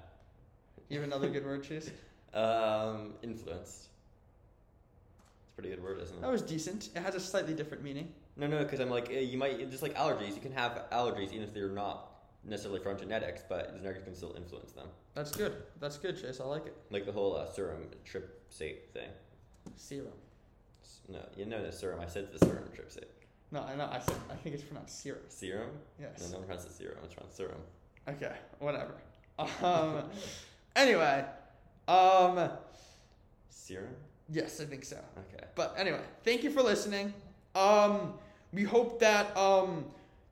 You 0.89 0.99
have 0.99 1.07
another 1.07 1.29
good 1.29 1.45
word, 1.45 1.63
Chase? 1.63 1.89
Um, 2.33 3.13
influenced. 3.21 3.89
It's 5.43 5.51
a 5.51 5.53
pretty 5.53 5.69
good 5.69 5.83
word, 5.83 6.01
isn't 6.01 6.17
it? 6.17 6.21
That 6.21 6.31
was 6.31 6.41
decent. 6.41 6.89
It 6.95 7.01
has 7.03 7.13
a 7.13 7.19
slightly 7.19 7.53
different 7.53 7.83
meaning. 7.83 8.11
No, 8.37 8.47
no, 8.47 8.63
because 8.63 8.79
I'm 8.79 8.89
like, 8.89 9.11
eh, 9.11 9.19
you 9.19 9.37
might 9.37 9.69
just 9.69 9.83
like 9.83 9.93
allergies. 9.95 10.33
You 10.33 10.41
can 10.41 10.51
have 10.51 10.83
allergies 10.91 11.31
even 11.31 11.43
if 11.43 11.53
they're 11.53 11.69
not 11.69 12.09
necessarily 12.45 12.79
from 12.79 12.97
genetics, 12.97 13.43
but 13.47 13.75
genetics 13.77 14.03
can 14.03 14.15
still 14.15 14.33
influence 14.35 14.71
them. 14.71 14.87
That's 15.13 15.31
good. 15.31 15.55
That's 15.79 15.97
good, 15.97 16.19
Chase. 16.21 16.39
I 16.39 16.45
like 16.45 16.65
it. 16.65 16.75
Like 16.89 17.05
the 17.05 17.11
whole 17.11 17.35
uh, 17.35 17.45
serum 17.45 17.87
trypsate 18.05 18.89
thing. 18.93 19.09
Serum. 19.75 20.11
No, 21.09 21.19
you 21.35 21.45
know 21.45 21.63
the 21.63 21.71
serum. 21.71 21.99
I 21.99 22.07
said 22.07 22.29
the 22.31 22.45
serum 22.45 22.65
trypsate. 22.75 23.05
No, 23.51 23.61
I 23.61 23.75
know. 23.75 23.89
I 23.91 23.99
said. 23.99 24.15
I 24.31 24.35
think 24.35 24.55
it's 24.55 24.63
pronounced 24.63 25.01
serum. 25.01 25.21
Serum? 25.27 25.69
Yes. 25.99 26.21
No, 26.21 26.27
no 26.27 26.37
one 26.39 26.47
pronounces 26.47 26.75
serum. 26.75 26.97
It's 27.03 27.13
pronounced 27.13 27.37
serum. 27.37 27.61
Okay. 28.07 28.33
Whatever. 28.59 28.95
Um. 29.37 30.03
anyway. 30.75 31.25
Um. 31.87 32.49
Serum? 33.49 33.95
Yes, 34.29 34.59
I 34.61 34.65
think 34.65 34.85
so. 34.85 34.97
Okay. 35.17 35.43
But 35.55 35.75
anyway, 35.77 36.01
thank 36.23 36.43
you 36.43 36.49
for 36.49 36.61
listening. 36.61 37.13
Um, 37.55 38.13
we 38.51 38.63
hope 38.63 38.99
that 38.99 39.35
um, 39.37 39.85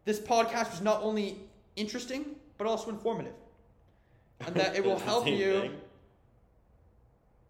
this 0.06 0.20
podcast 0.20 0.72
was 0.72 0.82
not 0.82 1.02
only 1.04 1.40
interesting 1.76 2.36
but 2.58 2.68
also 2.68 2.90
informative, 2.90 3.34
and 4.46 4.56
that 4.56 4.76
it 4.76 4.84
will 4.84 5.00
help 5.00 5.28
you. 5.28 5.62
thing? 5.62 5.72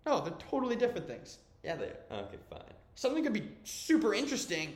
No, 0.06 0.22
they're 0.22 0.34
totally 0.50 0.76
different 0.76 1.08
things. 1.08 1.40
Yeah, 1.64 1.76
they 1.76 1.86
are. 1.86 2.20
Okay, 2.20 2.38
fine. 2.50 2.62
Something 2.96 3.24
could 3.24 3.34
be 3.34 3.50
super 3.64 4.14
interesting. 4.14 4.74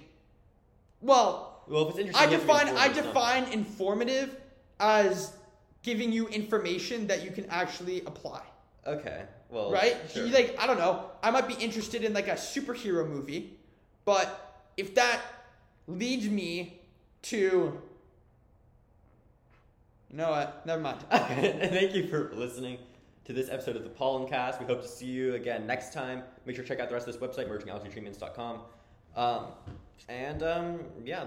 Well, 1.02 1.64
Well, 1.68 1.84
if 1.84 1.90
it's 1.90 2.00
interesting, 2.00 2.28
I 2.28 2.32
you 2.32 2.38
have 2.38 2.42
to 2.42 2.48
be 2.48 2.54
define 2.54 2.78
I 2.78 2.94
define 2.94 3.54
informative 3.54 4.36
as 4.80 5.34
giving 5.84 6.12
you 6.12 6.28
information 6.28 7.08
that 7.08 7.24
you 7.24 7.32
can 7.32 7.46
actually 7.50 8.02
apply. 8.02 8.42
Okay. 8.86 9.24
Well. 9.50 9.72
right? 9.72 9.96
Sure. 10.14 10.28
Like 10.28 10.56
I 10.60 10.68
don't 10.68 10.78
know. 10.78 11.12
I 11.24 11.32
might 11.32 11.48
be 11.48 11.56
interested 11.56 12.04
in 12.04 12.14
like 12.14 12.28
a 12.28 12.34
superhero 12.34 13.08
movie, 13.08 13.58
but 14.04 14.64
if 14.78 14.94
that 14.96 15.22
leads 15.88 16.28
me 16.30 16.80
to, 17.24 17.82
know? 20.16 20.50
Never 20.66 20.82
mind. 20.82 21.02
Thank 21.12 21.96
you 21.96 22.08
for 22.08 22.32
listening 22.34 22.78
to 23.26 23.34
this 23.34 23.50
episode 23.50 23.76
of 23.76 23.84
the 23.84 23.90
Pollen 23.90 24.28
Cast. 24.28 24.60
We 24.60 24.66
hope 24.66 24.82
to 24.82 24.88
see 24.88 25.08
you 25.08 25.36
again 25.36 25.66
next 25.66 25.94
time. 25.94 26.24
Make 26.46 26.56
sure 26.56 26.64
to 26.64 26.68
check 26.68 26.80
out 26.80 26.90
the 26.90 26.96
rest 26.96 27.08
of 27.08 27.20
this 27.20 27.22
website, 27.22 27.50
emergingallergytreatments.com. 27.50 28.62
Um, 29.16 29.46
and 30.10 30.44
um, 30.44 30.80
yeah, 31.04 31.26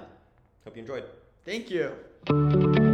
hope 0.64 0.76
you 0.76 0.82
enjoyed. 0.82 1.04
Thank 1.44 1.70
you. 1.70 2.87